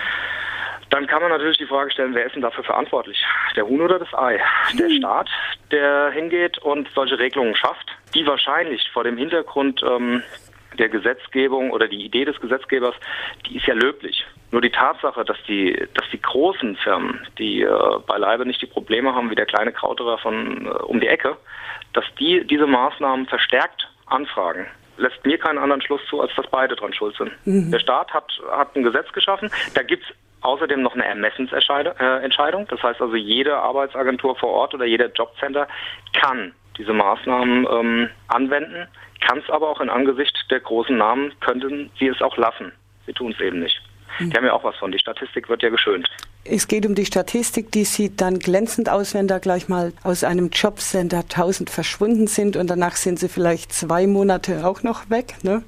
Dann 0.90 1.06
kann 1.06 1.20
man 1.20 1.30
natürlich 1.30 1.58
die 1.58 1.66
Frage 1.66 1.90
stellen, 1.90 2.14
wer 2.14 2.24
ist 2.24 2.34
denn 2.34 2.42
dafür 2.42 2.64
verantwortlich? 2.64 3.22
Der 3.56 3.66
Huhn 3.66 3.80
oder 3.80 3.98
das 3.98 4.14
Ei? 4.14 4.40
Der 4.78 4.86
Hm. 4.88 4.96
Staat, 4.96 5.28
der 5.70 6.10
hingeht 6.12 6.58
und 6.58 6.88
solche 6.94 7.18
Regelungen 7.18 7.54
schafft, 7.54 7.90
die 8.14 8.26
wahrscheinlich 8.26 8.88
vor 8.92 9.04
dem 9.04 9.18
Hintergrund 9.18 9.82
ähm, 9.82 10.22
der 10.78 10.88
Gesetzgebung 10.88 11.70
oder 11.70 11.88
die 11.88 12.04
Idee 12.04 12.24
des 12.24 12.40
Gesetzgebers, 12.40 12.94
die 13.46 13.56
ist 13.56 13.66
ja 13.66 13.74
löblich. 13.74 14.24
Nur 14.50 14.62
die 14.62 14.70
Tatsache, 14.70 15.24
dass 15.24 15.36
die, 15.46 15.74
dass 15.94 16.08
die 16.10 16.20
großen 16.20 16.76
Firmen, 16.76 17.20
die 17.38 17.62
äh, 17.62 17.98
beileibe 18.06 18.46
nicht 18.46 18.62
die 18.62 18.66
Probleme 18.66 19.14
haben 19.14 19.30
wie 19.30 19.34
der 19.34 19.46
kleine 19.46 19.72
Krauterer 19.72 20.18
von 20.18 20.66
äh, 20.66 20.70
um 20.84 21.00
die 21.00 21.08
Ecke, 21.08 21.36
dass 21.92 22.04
die 22.18 22.44
diese 22.46 22.66
Maßnahmen 22.66 23.26
verstärkt 23.26 23.88
anfragen, 24.06 24.66
lässt 24.96 25.24
mir 25.24 25.38
keinen 25.38 25.58
anderen 25.58 25.82
Schluss 25.82 26.00
zu, 26.08 26.20
als 26.20 26.34
dass 26.34 26.46
beide 26.48 26.76
dran 26.76 26.92
schuld 26.92 27.16
sind. 27.16 27.30
Der 27.72 27.78
Staat 27.78 28.12
hat, 28.12 28.32
hat 28.50 28.74
ein 28.74 28.82
Gesetz 28.82 29.12
geschaffen, 29.12 29.50
da 29.74 29.82
gibt's 29.82 30.06
außerdem 30.40 30.82
noch 30.82 30.94
eine 30.94 31.04
Ermessensentscheidung. 31.04 32.66
Das 32.68 32.82
heißt 32.82 33.00
also, 33.00 33.16
jede 33.16 33.56
Arbeitsagentur 33.56 34.36
vor 34.36 34.50
Ort 34.50 34.74
oder 34.74 34.84
jeder 34.84 35.10
Jobcenter 35.10 35.66
kann 36.12 36.52
diese 36.76 36.92
Maßnahmen 36.92 37.66
ähm, 37.70 38.10
anwenden, 38.28 38.86
kann 39.20 39.38
es 39.38 39.50
aber 39.50 39.68
auch 39.68 39.80
in 39.80 39.90
Angesicht 39.90 40.36
der 40.50 40.60
großen 40.60 40.96
Namen, 40.96 41.32
könnten 41.40 41.90
sie 41.98 42.08
es 42.08 42.20
auch 42.22 42.36
lassen. 42.36 42.72
Sie 43.06 43.12
tun 43.12 43.32
es 43.32 43.40
eben 43.40 43.60
nicht. 43.60 43.80
Die 44.20 44.32
haben 44.36 44.44
ja 44.44 44.52
auch 44.52 44.64
was 44.64 44.76
von. 44.76 44.90
Die 44.90 44.98
Statistik 44.98 45.48
wird 45.48 45.62
ja 45.62 45.68
geschönt. 45.68 46.08
Es 46.44 46.66
geht 46.66 46.86
um 46.86 46.94
die 46.94 47.04
Statistik, 47.04 47.70
die 47.72 47.84
sieht 47.84 48.20
dann 48.20 48.38
glänzend 48.38 48.88
aus, 48.88 49.14
wenn 49.14 49.28
da 49.28 49.38
gleich 49.38 49.68
mal 49.68 49.92
aus 50.02 50.24
einem 50.24 50.50
Jobcenter 50.50 51.18
1000 51.18 51.70
verschwunden 51.70 52.26
sind 52.26 52.56
und 52.56 52.68
danach 52.68 52.96
sind 52.96 53.18
sie 53.18 53.28
vielleicht 53.28 53.72
zwei 53.72 54.06
Monate 54.06 54.66
auch 54.66 54.82
noch 54.82 55.10
weg. 55.10 55.34
Ne? 55.42 55.62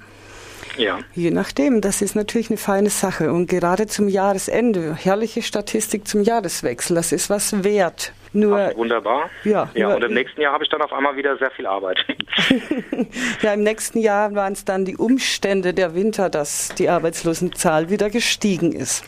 Ja. 0.77 0.99
Je 1.15 1.31
nachdem, 1.31 1.81
das 1.81 2.03
ist 2.03 2.17
natürlich 2.17 2.51
eine 2.51 2.57
feine 2.57 2.91
Sache. 2.91 3.33
Und 3.33 3.47
gerade 3.47 3.87
zum 3.87 4.09
Jahresende, 4.09 4.95
herrliche 4.95 5.43
Statistik 5.43 6.09
zum 6.09 6.23
Jahreswechsel, 6.23 6.97
das 6.97 7.13
ist 7.13 7.31
was 7.31 7.63
wert. 7.63 8.13
Nur, 8.33 8.57
Ach, 8.59 8.77
wunderbar. 8.77 9.29
Ja, 9.45 9.69
ja 9.75 9.89
nur, 9.89 9.97
und 9.97 10.05
im 10.05 10.15
nächsten 10.15 10.41
Jahr 10.41 10.53
habe 10.53 10.63
ich 10.63 10.71
dann 10.71 10.81
auf 10.83 10.93
einmal 10.93 11.17
wieder 11.17 11.37
sehr 11.39 11.51
viel 11.51 11.67
Arbeit. 11.67 12.05
ja, 13.43 13.55
im 13.55 13.63
nächsten 13.63 13.99
Jahr 13.99 14.35
waren 14.35 14.53
es 14.53 14.65
dann 14.65 14.85
die 14.85 14.97
Umstände 14.97 15.75
der 15.75 15.95
Winter, 15.95 16.31
dass 16.31 16.69
die 16.77 16.89
Arbeitslosenzahl 16.89 17.91
wieder 17.91 18.09
gestiegen 18.09 18.73
ist. 18.73 19.05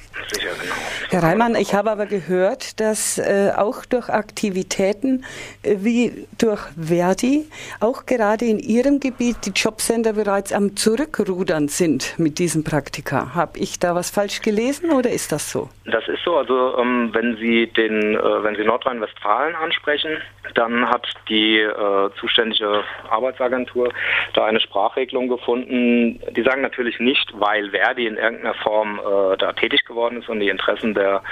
Herr 1.10 1.22
Reimann, 1.22 1.54
ich 1.54 1.74
habe 1.74 1.90
aber 1.90 2.06
gehört, 2.06 2.80
dass 2.80 3.18
äh, 3.18 3.52
auch 3.56 3.84
durch 3.84 4.08
Aktivitäten 4.08 5.24
äh, 5.62 5.76
wie 5.80 6.26
durch 6.38 6.60
Verdi 6.80 7.44
auch 7.80 8.06
gerade 8.06 8.44
in 8.44 8.58
Ihrem 8.58 9.00
Gebiet 9.00 9.36
die 9.46 9.50
Jobcenter 9.50 10.14
bereits 10.14 10.52
am 10.52 10.76
Zurückrudern 10.76 11.68
sind 11.68 12.18
mit 12.18 12.38
diesem 12.38 12.64
Praktika. 12.64 13.34
Habe 13.34 13.58
ich 13.58 13.78
da 13.78 13.94
was 13.94 14.10
falsch 14.10 14.42
gelesen 14.42 14.90
oder 14.90 15.10
ist 15.10 15.32
das 15.32 15.50
so? 15.50 15.68
Das 15.84 16.06
ist 16.08 16.22
so. 16.24 16.36
Also 16.36 16.78
ähm, 16.78 17.10
wenn 17.12 17.36
Sie 17.36 17.66
den, 17.66 18.16
äh, 18.16 18.42
wenn 18.42 18.56
Sie 18.56 18.64
Nordrhein-Westfalen 18.64 19.54
ansprechen, 19.54 20.18
dann 20.54 20.88
hat 20.88 21.06
die 21.28 21.60
äh, 21.60 22.10
zuständige 22.18 22.84
Arbeitsagentur 23.08 23.92
da 24.34 24.44
eine 24.44 24.60
Sprachregelung 24.60 25.28
gefunden. 25.28 26.20
Die 26.34 26.42
sagen 26.42 26.62
natürlich 26.62 27.00
nicht, 27.00 27.32
weil 27.34 27.70
Verdi 27.70 28.06
in 28.06 28.16
irgendeiner 28.16 28.54
Form 28.54 28.98
äh, 28.98 29.36
da 29.36 29.52
tätig 29.52 29.84
geworden 29.84 30.01
ist 30.10 30.28
und 30.28 30.40
die 30.40 30.48
Interessen 30.48 30.94
der, 30.94 31.22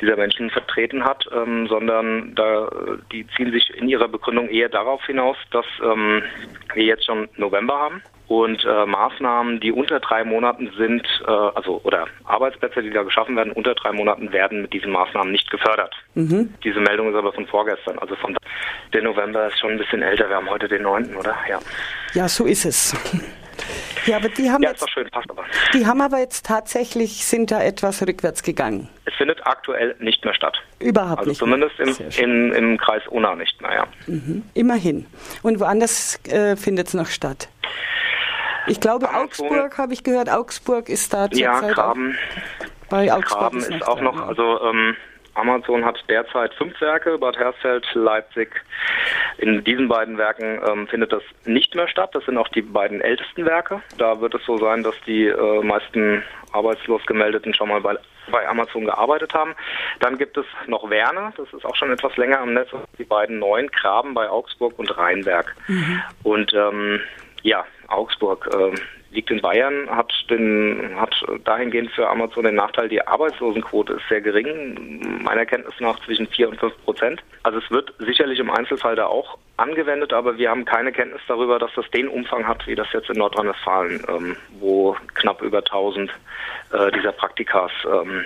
dieser 0.00 0.16
Menschen 0.16 0.50
vertreten 0.50 1.04
hat, 1.04 1.24
ähm, 1.34 1.66
sondern 1.68 2.34
da, 2.34 2.68
die 3.12 3.26
ziehen 3.36 3.52
sich 3.52 3.70
in 3.74 3.88
ihrer 3.88 4.08
Begründung 4.08 4.48
eher 4.48 4.68
darauf 4.68 5.04
hinaus, 5.06 5.36
dass 5.50 5.66
ähm, 5.82 6.22
wir 6.74 6.84
jetzt 6.84 7.06
schon 7.06 7.28
November 7.36 7.78
haben 7.78 8.02
und 8.28 8.62
äh, 8.64 8.86
Maßnahmen, 8.86 9.58
die 9.60 9.72
unter 9.72 10.00
drei 10.00 10.22
Monaten 10.22 10.70
sind, 10.76 11.06
äh, 11.26 11.30
also 11.30 11.80
oder 11.82 12.06
Arbeitsplätze, 12.24 12.82
die 12.82 12.90
da 12.90 13.02
geschaffen 13.02 13.36
werden, 13.36 13.52
unter 13.52 13.74
drei 13.74 13.92
Monaten 13.92 14.32
werden 14.32 14.62
mit 14.62 14.72
diesen 14.72 14.92
Maßnahmen 14.92 15.32
nicht 15.32 15.50
gefördert. 15.50 15.94
Mhm. 16.14 16.52
Diese 16.62 16.80
Meldung 16.80 17.08
ist 17.08 17.16
aber 17.16 17.32
von 17.32 17.46
vorgestern, 17.46 17.98
also 17.98 18.14
von 18.16 18.36
der 18.92 19.02
November 19.02 19.46
ist 19.46 19.58
schon 19.58 19.72
ein 19.72 19.78
bisschen 19.78 20.02
älter. 20.02 20.28
Wir 20.28 20.36
haben 20.36 20.50
heute 20.50 20.68
den 20.68 20.82
9., 20.82 21.16
oder? 21.16 21.34
Ja. 21.48 21.58
Ja, 22.12 22.28
so 22.28 22.44
ist 22.44 22.66
es. 22.66 22.94
Ja, 24.06 24.16
aber 24.16 24.28
die 24.28 24.50
haben 24.50 24.62
ja, 24.62 24.70
jetzt, 24.70 24.88
schön, 24.90 25.08
passt 25.10 25.30
aber. 25.30 25.44
Die 25.74 25.86
haben 25.86 26.00
aber 26.00 26.18
jetzt 26.18 26.46
tatsächlich 26.46 27.24
sind 27.24 27.50
da 27.50 27.62
etwas 27.62 28.06
rückwärts 28.06 28.42
gegangen. 28.42 28.88
Es 29.04 29.14
findet 29.14 29.44
aktuell 29.46 29.94
nicht 29.98 30.24
mehr 30.24 30.34
statt. 30.34 30.56
Überhaupt 30.78 31.20
also 31.20 31.30
nicht. 31.30 31.38
Zumindest 31.38 31.78
im, 31.78 31.96
im, 32.24 32.52
im, 32.52 32.78
Kreis 32.78 33.02
Unna 33.08 33.34
nicht 33.34 33.60
mehr, 33.60 33.74
ja. 33.74 33.86
Mhm. 34.06 34.44
Immerhin. 34.54 35.06
Und 35.42 35.60
woanders 35.60 36.20
äh, 36.26 36.56
findet 36.56 36.88
es 36.88 36.94
noch 36.94 37.08
statt. 37.08 37.48
Ich 38.66 38.80
glaube, 38.80 39.08
Amazon, 39.08 39.46
Augsburg 39.46 39.78
habe 39.78 39.92
ich 39.92 40.04
gehört. 40.04 40.28
Augsburg 40.28 40.88
ist 40.88 41.12
da 41.12 41.30
zurzeit 41.30 41.40
Ja, 41.40 41.60
Graben. 41.60 42.16
Bei 42.88 43.12
Augsburg 43.12 43.40
Graben 43.40 43.58
ist, 43.58 43.86
auch 43.86 44.00
noch, 44.00 44.26
also 44.26 44.60
ähm, 44.62 44.96
Amazon 45.38 45.84
hat 45.84 46.02
derzeit 46.08 46.52
fünf 46.54 46.80
Werke, 46.80 47.16
Bad 47.18 47.38
Hersfeld, 47.38 47.86
Leipzig. 47.94 48.48
In 49.38 49.62
diesen 49.62 49.88
beiden 49.88 50.18
Werken 50.18 50.60
ähm, 50.68 50.88
findet 50.88 51.12
das 51.12 51.22
nicht 51.44 51.74
mehr 51.74 51.88
statt. 51.88 52.10
Das 52.12 52.24
sind 52.24 52.38
auch 52.38 52.48
die 52.48 52.62
beiden 52.62 53.00
ältesten 53.00 53.46
Werke. 53.46 53.80
Da 53.98 54.20
wird 54.20 54.34
es 54.34 54.44
so 54.44 54.58
sein, 54.58 54.82
dass 54.82 54.94
die 55.06 55.26
äh, 55.26 55.62
meisten 55.62 56.22
arbeitslos 56.52 57.04
gemeldeten 57.06 57.54
schon 57.54 57.68
mal 57.68 57.80
bei, 57.80 57.96
bei 58.30 58.48
Amazon 58.48 58.84
gearbeitet 58.86 59.32
haben. 59.34 59.54
Dann 60.00 60.18
gibt 60.18 60.36
es 60.36 60.46
noch 60.66 60.90
Werne, 60.90 61.32
das 61.36 61.52
ist 61.52 61.64
auch 61.64 61.76
schon 61.76 61.92
etwas 61.92 62.16
länger 62.16 62.40
am 62.40 62.54
Netz. 62.54 62.70
Die 62.98 63.04
beiden 63.04 63.38
neuen 63.38 63.68
Graben 63.68 64.14
bei 64.14 64.28
Augsburg 64.28 64.78
und 64.78 64.96
Rheinberg. 64.96 65.54
Mhm. 65.68 66.02
Und 66.22 66.54
ähm, 66.54 67.00
ja, 67.42 67.64
Augsburg 67.88 68.48
äh, 68.52 68.74
liegt 69.10 69.30
in 69.30 69.40
Bayern, 69.40 69.88
hat 69.90 70.12
den 70.28 70.94
hat 70.96 71.14
dahingehend 71.44 71.90
für 71.92 72.08
Amazon 72.08 72.44
den 72.44 72.56
Nachteil, 72.56 72.88
die 72.88 73.06
Arbeitslosenquote 73.06 73.94
ist 73.94 74.08
sehr 74.08 74.20
gering, 74.20 75.22
meiner 75.22 75.46
Kenntnis 75.46 75.74
nach 75.80 75.98
zwischen 76.04 76.26
4 76.26 76.50
und 76.50 76.60
5 76.60 76.84
Prozent. 76.84 77.22
Also 77.42 77.58
es 77.58 77.70
wird 77.70 77.92
sicherlich 77.98 78.38
im 78.38 78.50
Einzelfall 78.50 78.96
da 78.96 79.06
auch 79.06 79.38
angewendet, 79.56 80.12
aber 80.12 80.36
wir 80.36 80.50
haben 80.50 80.64
keine 80.64 80.92
Kenntnis 80.92 81.22
darüber, 81.26 81.58
dass 81.58 81.70
das 81.74 81.90
den 81.90 82.08
Umfang 82.08 82.46
hat, 82.46 82.66
wie 82.66 82.74
das 82.74 82.88
jetzt 82.92 83.08
in 83.08 83.16
Nordrhein-Westfalen, 83.16 84.04
ähm, 84.08 84.36
wo 84.60 84.96
knapp 85.14 85.42
über 85.42 85.58
1000 85.58 86.10
äh, 86.72 86.90
dieser 86.92 87.12
Praktikas 87.12 87.72
ähm, 87.90 88.24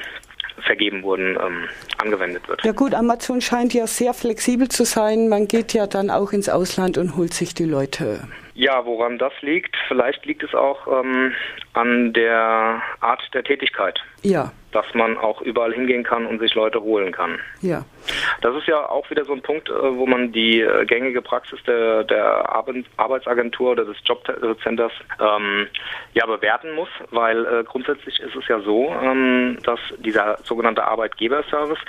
vergeben 0.61 1.03
wurden, 1.03 1.39
ähm, 1.41 1.69
angewendet 1.99 2.47
wird. 2.49 2.65
Ja 2.65 2.73
gut, 2.73 2.95
Amazon 2.95 3.41
scheint 3.41 3.73
ja 3.73 3.87
sehr 3.87 4.15
flexibel 4.15 4.69
zu 4.69 4.85
sein. 4.85 5.29
Man 5.29 5.49
geht 5.49 5.73
ja 5.73 5.87
dann 5.87 6.11
auch 6.11 6.33
ins 6.33 6.49
Ausland 6.49 6.99
und 6.99 7.17
holt 7.17 7.33
sich 7.33 7.55
die 7.55 7.65
Leute. 7.65 8.21
Ja, 8.63 8.85
woran 8.87 9.19
das 9.19 9.33
liegt? 9.41 9.77
Vielleicht 9.89 10.25
liegt 10.25 10.45
es 10.45 10.55
auch 10.55 10.87
ähm, 10.87 11.35
an 11.73 12.13
der 12.13 12.81
Art 13.01 13.21
der 13.35 13.43
Tätigkeit. 13.43 13.99
Ja. 14.23 14.53
Dass 14.71 14.87
man 14.95 15.19
auch 15.19 15.43
überall 15.43 15.73
hingehen 15.73 16.05
kann 16.05 16.27
und 16.27 16.39
sich 16.39 16.55
Leute 16.55 16.81
holen 16.81 17.11
kann. 17.11 17.41
Ja. 17.61 17.85
Das 18.41 18.55
ist 18.55 18.69
ja 18.69 18.89
auch 18.89 19.11
wieder 19.11 19.25
so 19.25 19.33
ein 19.33 19.43
Punkt, 19.43 19.69
äh, 19.69 19.73
wo 19.73 20.07
man 20.07 20.31
die 20.31 20.61
äh, 20.61 20.87
gängige 20.87 21.23
Praxis 21.23 21.59
der, 21.67 22.05
der 22.05 22.49
Arbeitsagentur 22.99 23.73
oder 23.73 23.85
des 23.85 23.97
Jobcenters 24.05 24.93
ähm, 25.19 25.67
ja 26.15 26.25
bewerten 26.25 26.73
muss, 26.77 26.89
weil 27.11 27.45
äh, 27.45 27.65
grundsätzlich 27.65 28.21
ist 28.21 28.37
es 28.37 28.47
ja 28.47 28.61
so, 28.61 28.95
ähm, 29.03 29.59
dass 29.65 29.81
dieser 29.99 30.39
sogenannte 30.45 30.85
Arbeitgeberservice, 30.85 31.81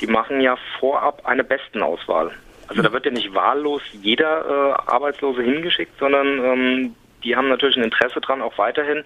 die 0.00 0.06
machen 0.06 0.40
ja 0.40 0.56
vorab 0.78 1.26
eine 1.26 1.42
Bestenauswahl. 1.42 2.30
Also 2.68 2.82
da 2.82 2.92
wird 2.92 3.04
ja 3.04 3.12
nicht 3.12 3.34
wahllos 3.34 3.82
jeder 3.92 4.46
äh, 4.46 4.90
Arbeitslose 4.90 5.42
hingeschickt, 5.42 5.98
sondern 5.98 6.44
ähm, 6.44 6.94
die 7.24 7.36
haben 7.36 7.48
natürlich 7.48 7.76
ein 7.76 7.84
Interesse 7.84 8.20
daran, 8.20 8.42
auch 8.42 8.58
weiterhin 8.58 9.04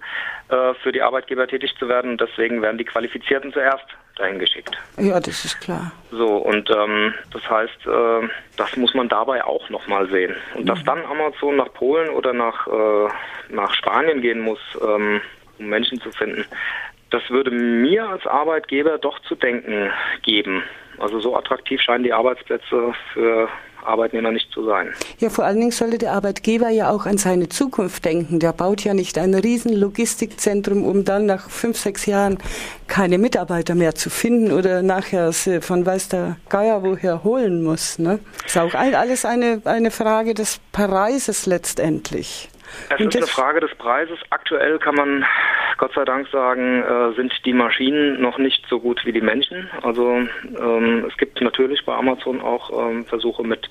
äh, 0.49 0.75
für 0.83 0.93
die 0.93 1.03
Arbeitgeber 1.03 1.47
tätig 1.47 1.75
zu 1.79 1.89
werden. 1.89 2.13
Und 2.13 2.21
deswegen 2.21 2.63
werden 2.63 2.79
die 2.79 2.85
Qualifizierten 2.85 3.53
zuerst 3.53 3.85
dahin 4.17 4.39
geschickt. 4.39 4.77
Ja, 4.97 5.21
das 5.21 5.45
ist 5.45 5.61
klar. 5.61 5.93
So, 6.11 6.37
und 6.37 6.71
ähm, 6.71 7.15
das 7.33 7.49
heißt, 7.49 7.87
äh, 7.87 8.29
das 8.57 8.77
muss 8.77 8.95
man 8.95 9.09
dabei 9.09 9.45
auch 9.45 9.69
nochmal 9.69 10.09
sehen. 10.09 10.35
Und 10.55 10.65
mhm. 10.65 10.67
dass 10.67 10.83
dann 10.85 11.05
Amazon 11.05 11.57
nach 11.57 11.73
Polen 11.75 12.09
oder 12.11 12.33
nach, 12.33 12.67
äh, 12.67 13.09
nach 13.51 13.75
Spanien 13.75 14.23
gehen 14.23 14.41
muss, 14.41 14.61
ähm, 14.81 15.21
um 15.59 15.67
Menschen 15.67 16.01
zu 16.01 16.11
finden, 16.13 16.45
das 17.11 17.23
würde 17.31 17.51
mir 17.51 18.09
als 18.09 18.27
Arbeitgeber 18.27 18.99
doch 18.99 19.19
zu 19.21 19.37
denken 19.37 19.91
geben. 20.23 20.63
Also 20.99 21.21
so 21.21 21.37
attraktiv 21.37 21.81
scheinen 21.81 22.05
die 22.05 22.13
Arbeitsplätze 22.13 22.93
für 23.13 23.49
Arbeitnehmer 23.87 24.33
nicht 24.33 24.51
zu 24.53 24.65
sein. 24.65 24.93
Ja, 25.19 25.31
vor 25.31 25.45
allen 25.45 25.61
Dingen 25.61 25.71
sollte 25.71 25.99
der 25.99 26.13
Arbeitgeber 26.13 26.69
ja 26.71 26.91
auch 26.91 27.07
an 27.07 27.19
seine 27.19 27.49
Zukunft 27.49 28.05
denken. 28.05 28.41
Der 28.41 28.53
baut 28.53 28.83
ja 28.83 28.95
nicht 28.95 29.17
ein 29.19 29.35
riesen 29.35 29.73
Logistikzentrum, 29.73 30.85
um 30.85 31.05
dann 31.05 31.27
nach 31.27 31.49
fünf, 31.49 31.79
sechs 31.79 32.07
Jahren 32.07 32.39
keine 32.89 33.19
Mitarbeiter 33.19 33.75
mehr 33.75 33.95
zu 33.95 34.11
finden 34.11 34.53
oder 34.53 34.83
nachher 34.83 35.33
von 35.33 35.87
weiß 35.87 36.09
der 36.09 36.37
Geier 36.49 36.83
woher 36.83 37.25
holen 37.25 37.63
muss. 37.63 37.99
Ne? 37.99 38.19
Ist 38.45 38.59
auch 38.59 38.75
alles 38.75 39.25
eine, 39.25 39.63
eine 39.65 39.91
Frage 39.91 40.35
des 40.35 40.61
Preises 40.73 41.47
letztendlich. 41.47 42.49
Es 42.91 43.01
ist 43.01 43.17
eine 43.17 43.27
Frage 43.27 43.61
des 43.61 43.75
Preises. 43.75 44.19
Aktuell 44.31 44.79
kann 44.79 44.95
man 44.95 45.25
Gott 45.79 45.93
sei 45.95 46.05
Dank 46.05 46.29
sagen, 46.29 46.83
äh, 46.83 47.15
sind 47.15 47.33
die 47.45 47.53
Maschinen 47.53 48.21
noch 48.21 48.39
nicht 48.39 48.65
so 48.69 48.81
gut 48.81 49.05
wie 49.05 49.13
die 49.13 49.21
Menschen. 49.21 49.69
Also 49.83 50.23
ähm, 50.59 51.05
es 51.09 51.17
gibt 51.17 51.41
natürlich 51.41 51.85
bei 51.85 51.95
Amazon 51.95 52.41
auch 52.41 52.71
ähm, 52.71 53.05
Versuche 53.05 53.45
mit 53.45 53.69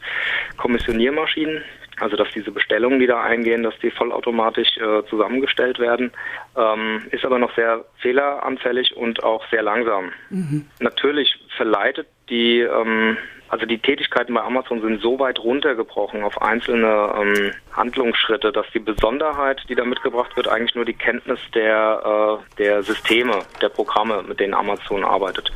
Kommissioniermaschinen. 0.58 1.64
Also 1.98 2.18
dass 2.18 2.28
diese 2.32 2.52
Bestellungen, 2.52 3.00
die 3.00 3.08
da 3.08 3.24
eingehen, 3.24 3.64
dass 3.64 3.78
die 3.80 3.90
vollautomatisch 3.90 4.78
äh, 4.78 5.04
zusammengestellt 5.10 5.80
werden, 5.80 6.12
ähm, 6.58 7.04
ist 7.12 7.24
aber 7.24 7.40
noch 7.40 7.56
sehr 7.56 7.86
fehleranfällig 8.00 8.98
und 8.98 9.24
auch 9.24 9.48
sehr 9.50 9.64
langsam. 9.64 10.12
Mhm. 10.30 10.68
Natürlich 10.80 11.34
verleitet 11.56 12.08
die 12.30 12.60
ähm, 12.60 13.18
also 13.50 13.66
die 13.66 13.78
Tätigkeiten 13.78 14.34
bei 14.34 14.42
Amazon 14.42 14.82
sind 14.82 15.02
so 15.02 15.20
weit 15.20 15.40
runtergebrochen 15.40 16.24
auf 16.24 16.42
einzelne 16.42 17.14
ähm, 17.20 17.52
Handlungsschritte, 17.74 18.52
dass 18.52 18.66
die 18.74 18.80
Besonderheit, 18.80 19.62
die 19.70 19.76
da 19.76 19.86
mitgebracht 19.86 20.36
wird, 20.36 20.48
eigentlich 20.48 20.76
nur 20.76 20.86
die 20.86 20.94
Kenntnis 20.94 21.40
der, 21.54 22.40
äh, 22.42 22.56
der 22.58 22.84
Systeme, 22.84 23.40
der 23.62 23.70
Programme, 23.70 24.24
mit 24.24 24.40
denen 24.40 24.54
Amazon 24.54 25.04
arbeitet. 25.04 25.52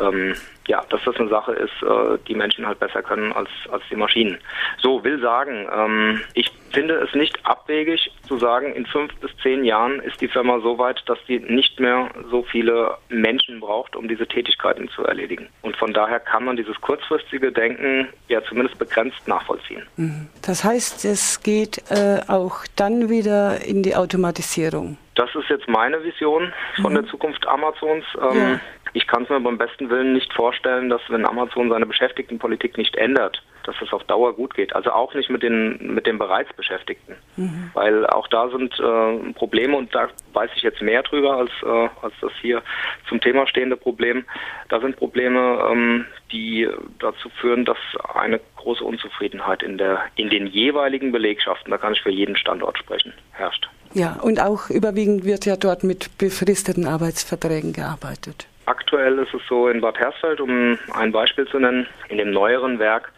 Ähm, 0.00 0.34
ja, 0.70 0.84
dass 0.88 1.00
das 1.04 1.16
eine 1.16 1.28
Sache 1.28 1.52
ist, 1.52 1.82
äh, 1.82 2.18
die 2.28 2.34
Menschen 2.34 2.66
halt 2.66 2.78
besser 2.78 3.02
können 3.02 3.32
als, 3.32 3.48
als 3.72 3.82
die 3.90 3.96
Maschinen. 3.96 4.38
So, 4.78 5.02
will 5.02 5.20
sagen, 5.20 5.66
ähm, 5.74 6.20
ich 6.34 6.50
finde 6.72 6.94
es 6.94 7.12
nicht 7.14 7.44
abwegig 7.44 8.12
zu 8.28 8.38
sagen, 8.38 8.72
in 8.74 8.86
fünf 8.86 9.12
bis 9.16 9.30
zehn 9.42 9.64
Jahren 9.64 9.98
ist 10.00 10.20
die 10.20 10.28
Firma 10.28 10.60
so 10.60 10.78
weit, 10.78 11.02
dass 11.06 11.18
sie 11.26 11.40
nicht 11.40 11.80
mehr 11.80 12.10
so 12.30 12.44
viele 12.44 12.96
Menschen 13.08 13.58
braucht, 13.58 13.96
um 13.96 14.06
diese 14.06 14.28
Tätigkeiten 14.28 14.88
zu 14.90 15.04
erledigen. 15.04 15.48
Und 15.62 15.76
von 15.76 15.92
daher 15.92 16.20
kann 16.20 16.44
man 16.44 16.56
dieses 16.56 16.80
kurzfristige 16.80 17.50
Denken 17.50 18.08
ja 18.28 18.40
zumindest 18.44 18.78
begrenzt 18.78 19.26
nachvollziehen. 19.26 19.82
Mhm. 19.96 20.28
Das 20.42 20.62
heißt, 20.62 21.04
es 21.04 21.42
geht 21.42 21.82
äh, 21.90 22.20
auch 22.28 22.60
dann 22.76 23.08
wieder 23.08 23.64
in 23.64 23.82
die 23.82 23.96
Automatisierung. 23.96 24.98
Das 25.16 25.34
ist 25.34 25.50
jetzt 25.50 25.68
meine 25.68 26.02
Vision 26.02 26.52
von 26.80 26.92
mhm. 26.92 27.02
der 27.02 27.06
Zukunft 27.06 27.46
Amazons. 27.46 28.04
Ähm, 28.16 28.38
ja. 28.38 28.60
Ich 28.92 29.06
kann 29.06 29.24
es 29.24 29.28
mir 29.28 29.40
beim 29.40 29.58
besten 29.58 29.90
Willen 29.90 30.12
nicht 30.12 30.32
vorstellen, 30.32 30.88
dass 30.88 31.00
wenn 31.08 31.26
Amazon 31.26 31.70
seine 31.70 31.86
Beschäftigtenpolitik 31.86 32.76
nicht 32.76 32.96
ändert, 32.96 33.42
dass 33.64 33.76
es 33.82 33.92
auf 33.92 34.04
Dauer 34.04 34.34
gut 34.34 34.54
geht. 34.54 34.74
Also 34.74 34.90
auch 34.90 35.14
nicht 35.14 35.30
mit 35.30 35.42
den 35.42 35.94
mit 35.94 36.06
den 36.06 36.18
bereits 36.18 36.52
Beschäftigten, 36.54 37.14
mhm. 37.36 37.70
weil 37.74 38.06
auch 38.06 38.28
da 38.28 38.48
sind 38.48 38.78
äh, 38.80 39.32
Probleme 39.34 39.76
und 39.76 39.94
da 39.94 40.08
weiß 40.32 40.50
ich 40.56 40.62
jetzt 40.62 40.82
mehr 40.82 41.02
drüber 41.02 41.36
als 41.36 41.50
äh, 41.62 41.88
als 42.02 42.14
das 42.20 42.32
hier 42.40 42.62
zum 43.08 43.20
Thema 43.20 43.46
stehende 43.46 43.76
Problem. 43.76 44.24
Da 44.68 44.80
sind 44.80 44.96
Probleme, 44.96 45.68
ähm, 45.70 46.06
die 46.32 46.68
dazu 46.98 47.28
führen, 47.40 47.64
dass 47.64 47.78
eine 48.14 48.40
große 48.56 48.84
Unzufriedenheit 48.84 49.62
in 49.62 49.78
der 49.78 50.02
in 50.16 50.30
den 50.30 50.46
jeweiligen 50.46 51.12
Belegschaften, 51.12 51.70
da 51.70 51.78
kann 51.78 51.92
ich 51.92 52.02
für 52.02 52.10
jeden 52.10 52.36
Standort 52.36 52.78
sprechen, 52.78 53.12
herrscht. 53.32 53.68
Ja, 53.92 54.18
und 54.22 54.40
auch 54.40 54.70
überwiegend 54.70 55.24
wird 55.24 55.46
ja 55.46 55.56
dort 55.56 55.82
mit 55.82 56.16
befristeten 56.18 56.86
Arbeitsverträgen 56.86 57.72
gearbeitet. 57.72 58.46
Aktuell 58.70 59.18
ist 59.18 59.34
es 59.34 59.42
so 59.48 59.66
in 59.66 59.80
Bad 59.80 59.98
Hersfeld, 59.98 60.40
um 60.40 60.78
ein 60.94 61.10
Beispiel 61.10 61.44
zu 61.48 61.58
nennen, 61.58 61.88
in 62.08 62.18
dem 62.18 62.30
neueren 62.30 62.78
Werk 62.78 63.12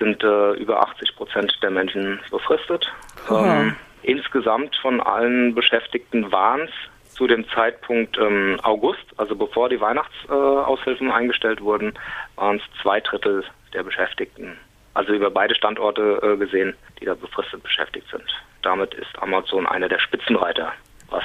sind 0.00 0.24
äh, 0.24 0.54
über 0.54 0.80
80 0.80 1.14
Prozent 1.14 1.56
der 1.62 1.70
Menschen 1.70 2.18
befristet. 2.28 2.92
Ähm, 3.30 3.76
insgesamt 4.02 4.74
von 4.82 5.00
allen 5.00 5.54
Beschäftigten 5.54 6.32
waren 6.32 6.62
es 6.62 7.14
zu 7.14 7.28
dem 7.28 7.48
Zeitpunkt 7.50 8.18
ähm, 8.18 8.58
August, 8.64 9.04
also 9.16 9.36
bevor 9.36 9.68
die 9.68 9.80
Weihnachtsaushilfen 9.80 11.08
äh, 11.08 11.12
eingestellt 11.12 11.60
wurden, 11.60 11.94
waren 12.34 12.56
es 12.56 12.82
zwei 12.82 12.98
Drittel 12.98 13.44
der 13.74 13.84
Beschäftigten. 13.84 14.58
Also 14.94 15.12
über 15.12 15.30
beide 15.30 15.54
Standorte 15.54 16.18
äh, 16.20 16.36
gesehen, 16.36 16.74
die 16.98 17.04
da 17.04 17.14
befristet 17.14 17.62
beschäftigt 17.62 18.08
sind. 18.10 18.24
Damit 18.62 18.92
ist 18.94 19.16
Amazon 19.22 19.68
einer 19.68 19.88
der 19.88 20.00
Spitzenreiter, 20.00 20.72
was 21.10 21.22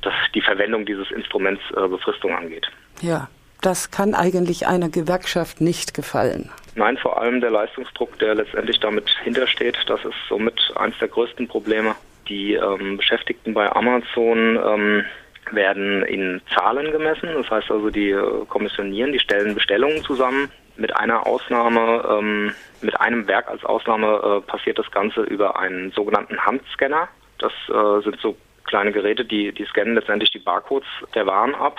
das, 0.00 0.14
die 0.34 0.40
Verwendung 0.40 0.86
dieses 0.86 1.10
Instruments 1.10 1.62
äh, 1.76 1.86
Befristung 1.86 2.34
angeht. 2.34 2.66
Ja, 3.02 3.28
das 3.62 3.90
kann 3.90 4.14
eigentlich 4.14 4.66
einer 4.66 4.88
Gewerkschaft 4.88 5.60
nicht 5.60 5.94
gefallen. 5.94 6.50
Nein, 6.74 6.96
vor 6.96 7.20
allem 7.20 7.40
der 7.40 7.50
Leistungsdruck, 7.50 8.18
der 8.18 8.34
letztendlich 8.34 8.78
damit 8.80 9.08
hintersteht, 9.22 9.76
das 9.86 10.04
ist 10.04 10.14
somit 10.28 10.58
eines 10.76 10.98
der 10.98 11.08
größten 11.08 11.48
Probleme. 11.48 11.94
Die 12.28 12.54
ähm, 12.54 12.96
Beschäftigten 12.96 13.54
bei 13.54 13.70
Amazon 13.74 14.58
ähm, 14.64 15.04
werden 15.50 16.02
in 16.04 16.40
Zahlen 16.54 16.92
gemessen. 16.92 17.28
Das 17.34 17.50
heißt 17.50 17.70
also, 17.70 17.90
die 17.90 18.10
äh, 18.10 18.46
kommissionieren, 18.48 19.12
die 19.12 19.18
stellen 19.18 19.54
Bestellungen 19.54 20.02
zusammen. 20.04 20.50
Mit 20.76 20.96
einer 20.96 21.26
Ausnahme, 21.26 22.04
ähm, 22.08 22.54
mit 22.80 22.98
einem 23.00 23.26
Werk 23.26 23.48
als 23.48 23.64
Ausnahme 23.64 24.42
äh, 24.46 24.50
passiert 24.50 24.78
das 24.78 24.90
Ganze 24.90 25.22
über 25.22 25.58
einen 25.58 25.90
sogenannten 25.90 26.38
Handscanner. 26.38 27.08
Das 27.38 27.52
äh, 27.68 28.02
sind 28.02 28.18
so 28.20 28.36
kleine 28.64 28.92
Geräte, 28.92 29.24
die, 29.24 29.52
die 29.52 29.64
scannen 29.64 29.96
letztendlich 29.96 30.30
die 30.30 30.38
Barcodes 30.38 30.88
der 31.14 31.26
Waren 31.26 31.54
ab 31.54 31.78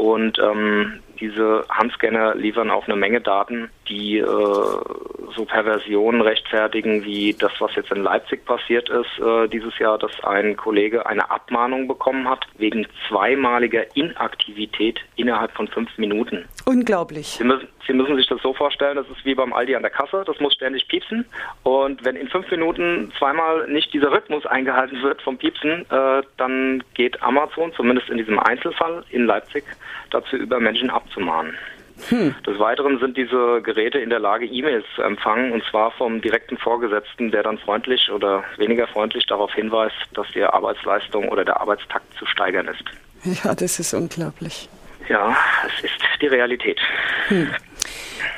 und 0.00 0.38
ähm, 0.38 1.00
diese 1.20 1.66
Handscanner 1.68 2.34
liefern 2.34 2.70
auch 2.70 2.86
eine 2.86 2.96
Menge 2.96 3.20
Daten, 3.20 3.68
die 3.86 4.16
äh, 4.16 4.24
so 4.24 5.44
Perversionen 5.46 6.22
rechtfertigen, 6.22 7.04
wie 7.04 7.34
das, 7.34 7.52
was 7.58 7.74
jetzt 7.74 7.92
in 7.92 8.02
Leipzig 8.02 8.46
passiert 8.46 8.88
ist 8.88 9.18
äh, 9.18 9.46
dieses 9.48 9.78
Jahr, 9.78 9.98
dass 9.98 10.12
ein 10.24 10.56
Kollege 10.56 11.04
eine 11.04 11.30
Abmahnung 11.30 11.86
bekommen 11.86 12.26
hat 12.26 12.46
wegen 12.56 12.86
zweimaliger 13.08 13.94
Inaktivität 13.94 15.00
innerhalb 15.16 15.52
von 15.52 15.68
fünf 15.68 15.90
Minuten. 15.98 16.46
Unglaublich. 16.64 17.26
Sie 17.26 17.44
müssen, 17.44 17.68
Sie 17.90 17.96
müssen 17.96 18.14
sich 18.14 18.28
das 18.28 18.40
so 18.40 18.54
vorstellen, 18.54 18.94
das 18.94 19.08
ist 19.08 19.24
wie 19.24 19.34
beim 19.34 19.52
Aldi 19.52 19.74
an 19.74 19.82
der 19.82 19.90
Kasse, 19.90 20.22
das 20.24 20.38
muss 20.38 20.54
ständig 20.54 20.86
piepsen. 20.86 21.24
Und 21.64 22.04
wenn 22.04 22.14
in 22.14 22.28
fünf 22.28 22.48
Minuten 22.48 23.10
zweimal 23.18 23.66
nicht 23.66 23.92
dieser 23.92 24.12
Rhythmus 24.12 24.46
eingehalten 24.46 25.02
wird 25.02 25.20
vom 25.22 25.36
Piepsen, 25.36 25.86
äh, 25.90 26.22
dann 26.36 26.84
geht 26.94 27.20
Amazon, 27.20 27.72
zumindest 27.74 28.08
in 28.08 28.18
diesem 28.18 28.38
Einzelfall 28.38 29.02
in 29.10 29.26
Leipzig, 29.26 29.64
dazu 30.10 30.36
über, 30.36 30.60
Menschen 30.60 30.88
abzumahnen. 30.88 31.56
Hm. 32.10 32.32
Des 32.46 32.60
Weiteren 32.60 33.00
sind 33.00 33.16
diese 33.16 33.60
Geräte 33.60 33.98
in 33.98 34.10
der 34.10 34.20
Lage, 34.20 34.46
E-Mails 34.46 34.84
zu 34.94 35.02
empfangen, 35.02 35.50
und 35.50 35.64
zwar 35.64 35.90
vom 35.90 36.20
direkten 36.20 36.58
Vorgesetzten, 36.58 37.32
der 37.32 37.42
dann 37.42 37.58
freundlich 37.58 38.08
oder 38.08 38.44
weniger 38.56 38.86
freundlich 38.86 39.26
darauf 39.26 39.52
hinweist, 39.52 39.96
dass 40.14 40.28
die 40.32 40.44
Arbeitsleistung 40.44 41.28
oder 41.28 41.44
der 41.44 41.60
Arbeitstakt 41.60 42.06
zu 42.16 42.24
steigern 42.24 42.68
ist. 42.68 42.84
Ja, 43.44 43.52
das 43.52 43.80
ist 43.80 43.94
unglaublich. 43.94 44.68
Ja, 45.08 45.36
es 45.66 45.82
ist 45.82 45.98
die 46.20 46.28
Realität. 46.28 46.78
Hm. 47.26 47.52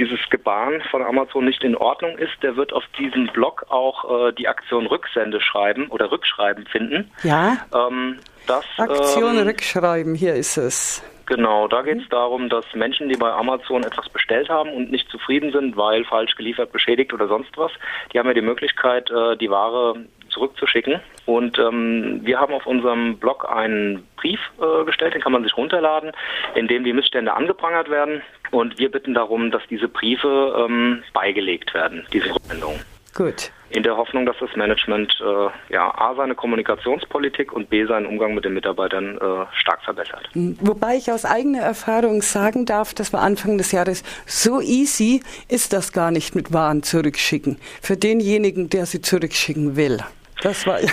dieses 0.00 0.18
Gebaren 0.28 0.82
von 0.90 1.04
Amazon 1.04 1.44
nicht 1.44 1.62
in 1.62 1.76
Ordnung 1.76 2.18
ist, 2.18 2.32
der 2.42 2.56
wird 2.56 2.72
auf 2.72 2.82
diesem 2.98 3.28
Blog 3.28 3.66
auch 3.68 4.26
äh, 4.28 4.32
die 4.32 4.48
Aktion 4.48 4.86
Rücksende 4.86 5.40
schreiben 5.40 5.86
oder 5.90 6.10
Rückschreiben 6.10 6.66
finden. 6.66 7.08
Ja. 7.22 7.58
Ähm, 7.72 8.18
das, 8.48 8.64
Aktion 8.78 9.38
ähm, 9.38 9.46
Rückschreiben, 9.46 10.16
hier 10.16 10.34
ist 10.34 10.56
es. 10.56 11.04
Genau, 11.26 11.68
da 11.68 11.82
geht 11.82 12.02
es 12.02 12.08
darum, 12.08 12.48
dass 12.48 12.64
Menschen, 12.74 13.08
die 13.08 13.16
bei 13.16 13.30
Amazon 13.30 13.84
etwas 13.84 14.08
bestellt 14.08 14.48
haben 14.48 14.70
und 14.70 14.90
nicht 14.90 15.08
zufrieden 15.08 15.52
sind, 15.52 15.76
weil 15.76 16.04
falsch 16.04 16.34
geliefert, 16.34 16.72
beschädigt 16.72 17.12
oder 17.14 17.28
sonst 17.28 17.56
was, 17.56 17.70
die 18.12 18.18
haben 18.18 18.26
ja 18.26 18.34
die 18.34 18.40
Möglichkeit, 18.40 19.08
äh, 19.08 19.36
die 19.36 19.50
Ware 19.50 20.04
zurückzuschicken. 20.32 21.00
Und 21.26 21.58
ähm, 21.58 22.20
wir 22.24 22.40
haben 22.40 22.52
auf 22.52 22.66
unserem 22.66 23.18
Blog 23.18 23.48
einen 23.48 24.06
Brief 24.16 24.40
äh, 24.60 24.84
gestellt, 24.84 25.14
den 25.14 25.20
kann 25.20 25.32
man 25.32 25.44
sich 25.44 25.56
runterladen, 25.56 26.12
in 26.54 26.68
dem 26.68 26.84
die 26.84 26.92
Missstände 26.92 27.34
angeprangert 27.34 27.90
werden. 27.90 28.22
Und 28.50 28.78
wir 28.78 28.90
bitten 28.90 29.14
darum, 29.14 29.50
dass 29.50 29.62
diese 29.70 29.88
Briefe 29.88 30.66
ähm, 30.68 31.02
beigelegt 31.12 31.72
werden, 31.74 32.06
diese 32.12 32.34
Rückmeldungen. 32.34 32.80
Gut. 33.14 33.50
In 33.68 33.82
der 33.82 33.96
Hoffnung, 33.96 34.26
dass 34.26 34.36
das 34.38 34.54
Management 34.56 35.14
äh, 35.20 35.72
ja 35.72 35.94
A 35.94 36.14
seine 36.14 36.34
Kommunikationspolitik 36.34 37.52
und 37.52 37.70
B 37.70 37.84
seinen 37.86 38.06
Umgang 38.06 38.34
mit 38.34 38.44
den 38.44 38.54
Mitarbeitern 38.54 39.16
äh, 39.16 39.46
stark 39.54 39.82
verbessert. 39.84 40.28
Wobei 40.34 40.96
ich 40.96 41.10
aus 41.10 41.24
eigener 41.24 41.60
Erfahrung 41.60 42.22
sagen 42.22 42.66
darf, 42.66 42.94
dass 42.94 43.12
wir 43.12 43.20
Anfang 43.20 43.58
des 43.58 43.72
Jahres 43.72 44.02
so 44.26 44.60
easy 44.60 45.22
ist 45.48 45.72
das 45.72 45.92
gar 45.92 46.10
nicht 46.10 46.34
mit 46.34 46.52
Waren 46.52 46.82
zurückschicken. 46.82 47.58
Für 47.80 47.96
denjenigen, 47.96 48.68
der 48.68 48.86
sie 48.86 49.00
zurückschicken 49.00 49.76
will. 49.76 49.98
Das 50.42 50.66
war 50.66 50.78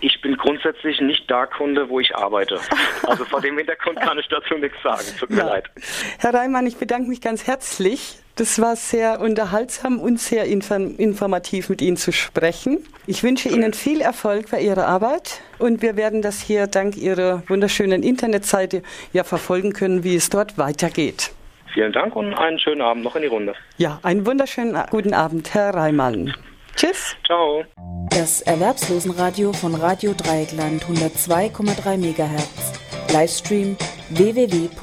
Ich 0.00 0.20
bin 0.20 0.36
grundsätzlich 0.36 1.00
nicht 1.00 1.28
da 1.28 1.46
Kunde, 1.46 1.88
wo 1.88 1.98
ich 1.98 2.14
arbeite. 2.14 2.60
Also 3.02 3.24
vor 3.24 3.40
dem 3.40 3.58
Hintergrund 3.58 3.98
kann 4.00 4.16
ich 4.18 4.28
dazu 4.28 4.54
nichts 4.54 4.76
sagen. 4.82 5.02
Tut 5.18 5.30
mir 5.30 5.38
ja. 5.38 5.46
leid. 5.46 5.64
Herr 6.18 6.32
Reimann, 6.32 6.66
ich 6.66 6.76
bedanke 6.76 7.08
mich 7.08 7.20
ganz 7.20 7.48
herzlich. 7.48 8.18
Das 8.36 8.60
war 8.60 8.76
sehr 8.76 9.20
unterhaltsam 9.20 9.98
und 9.98 10.20
sehr 10.20 10.44
informativ 10.44 11.68
mit 11.68 11.82
Ihnen 11.82 11.96
zu 11.96 12.12
sprechen. 12.12 12.78
Ich 13.08 13.24
wünsche 13.24 13.48
Ihnen 13.48 13.72
viel 13.74 14.00
Erfolg 14.00 14.52
bei 14.52 14.60
Ihrer 14.60 14.86
Arbeit 14.86 15.40
und 15.58 15.82
wir 15.82 15.96
werden 15.96 16.22
das 16.22 16.40
hier 16.40 16.68
dank 16.68 16.96
Ihrer 16.96 17.42
wunderschönen 17.48 18.04
Internetseite 18.04 18.84
ja 19.12 19.24
verfolgen 19.24 19.72
können, 19.72 20.04
wie 20.04 20.14
es 20.14 20.30
dort 20.30 20.56
weitergeht. 20.56 21.32
Vielen 21.74 21.92
Dank 21.92 22.14
und 22.14 22.32
einen 22.34 22.60
schönen 22.60 22.82
Abend 22.82 23.02
noch 23.02 23.16
in 23.16 23.22
die 23.22 23.28
Runde. 23.28 23.54
Ja, 23.76 23.98
einen 24.04 24.24
wunderschönen 24.24 24.80
guten 24.90 25.14
Abend, 25.14 25.52
Herr 25.54 25.74
Reimann. 25.74 26.32
Tschüss. 26.78 27.16
Ciao. 27.26 27.64
Das 28.10 28.40
Erwerbslosenradio 28.42 29.52
von 29.52 29.74
Radio 29.74 30.14
Dreieckland 30.16 30.84
102,3 30.84 31.96
MHz. 31.96 32.72
Livestream 33.12 33.76
www.rdl.de 34.10 34.78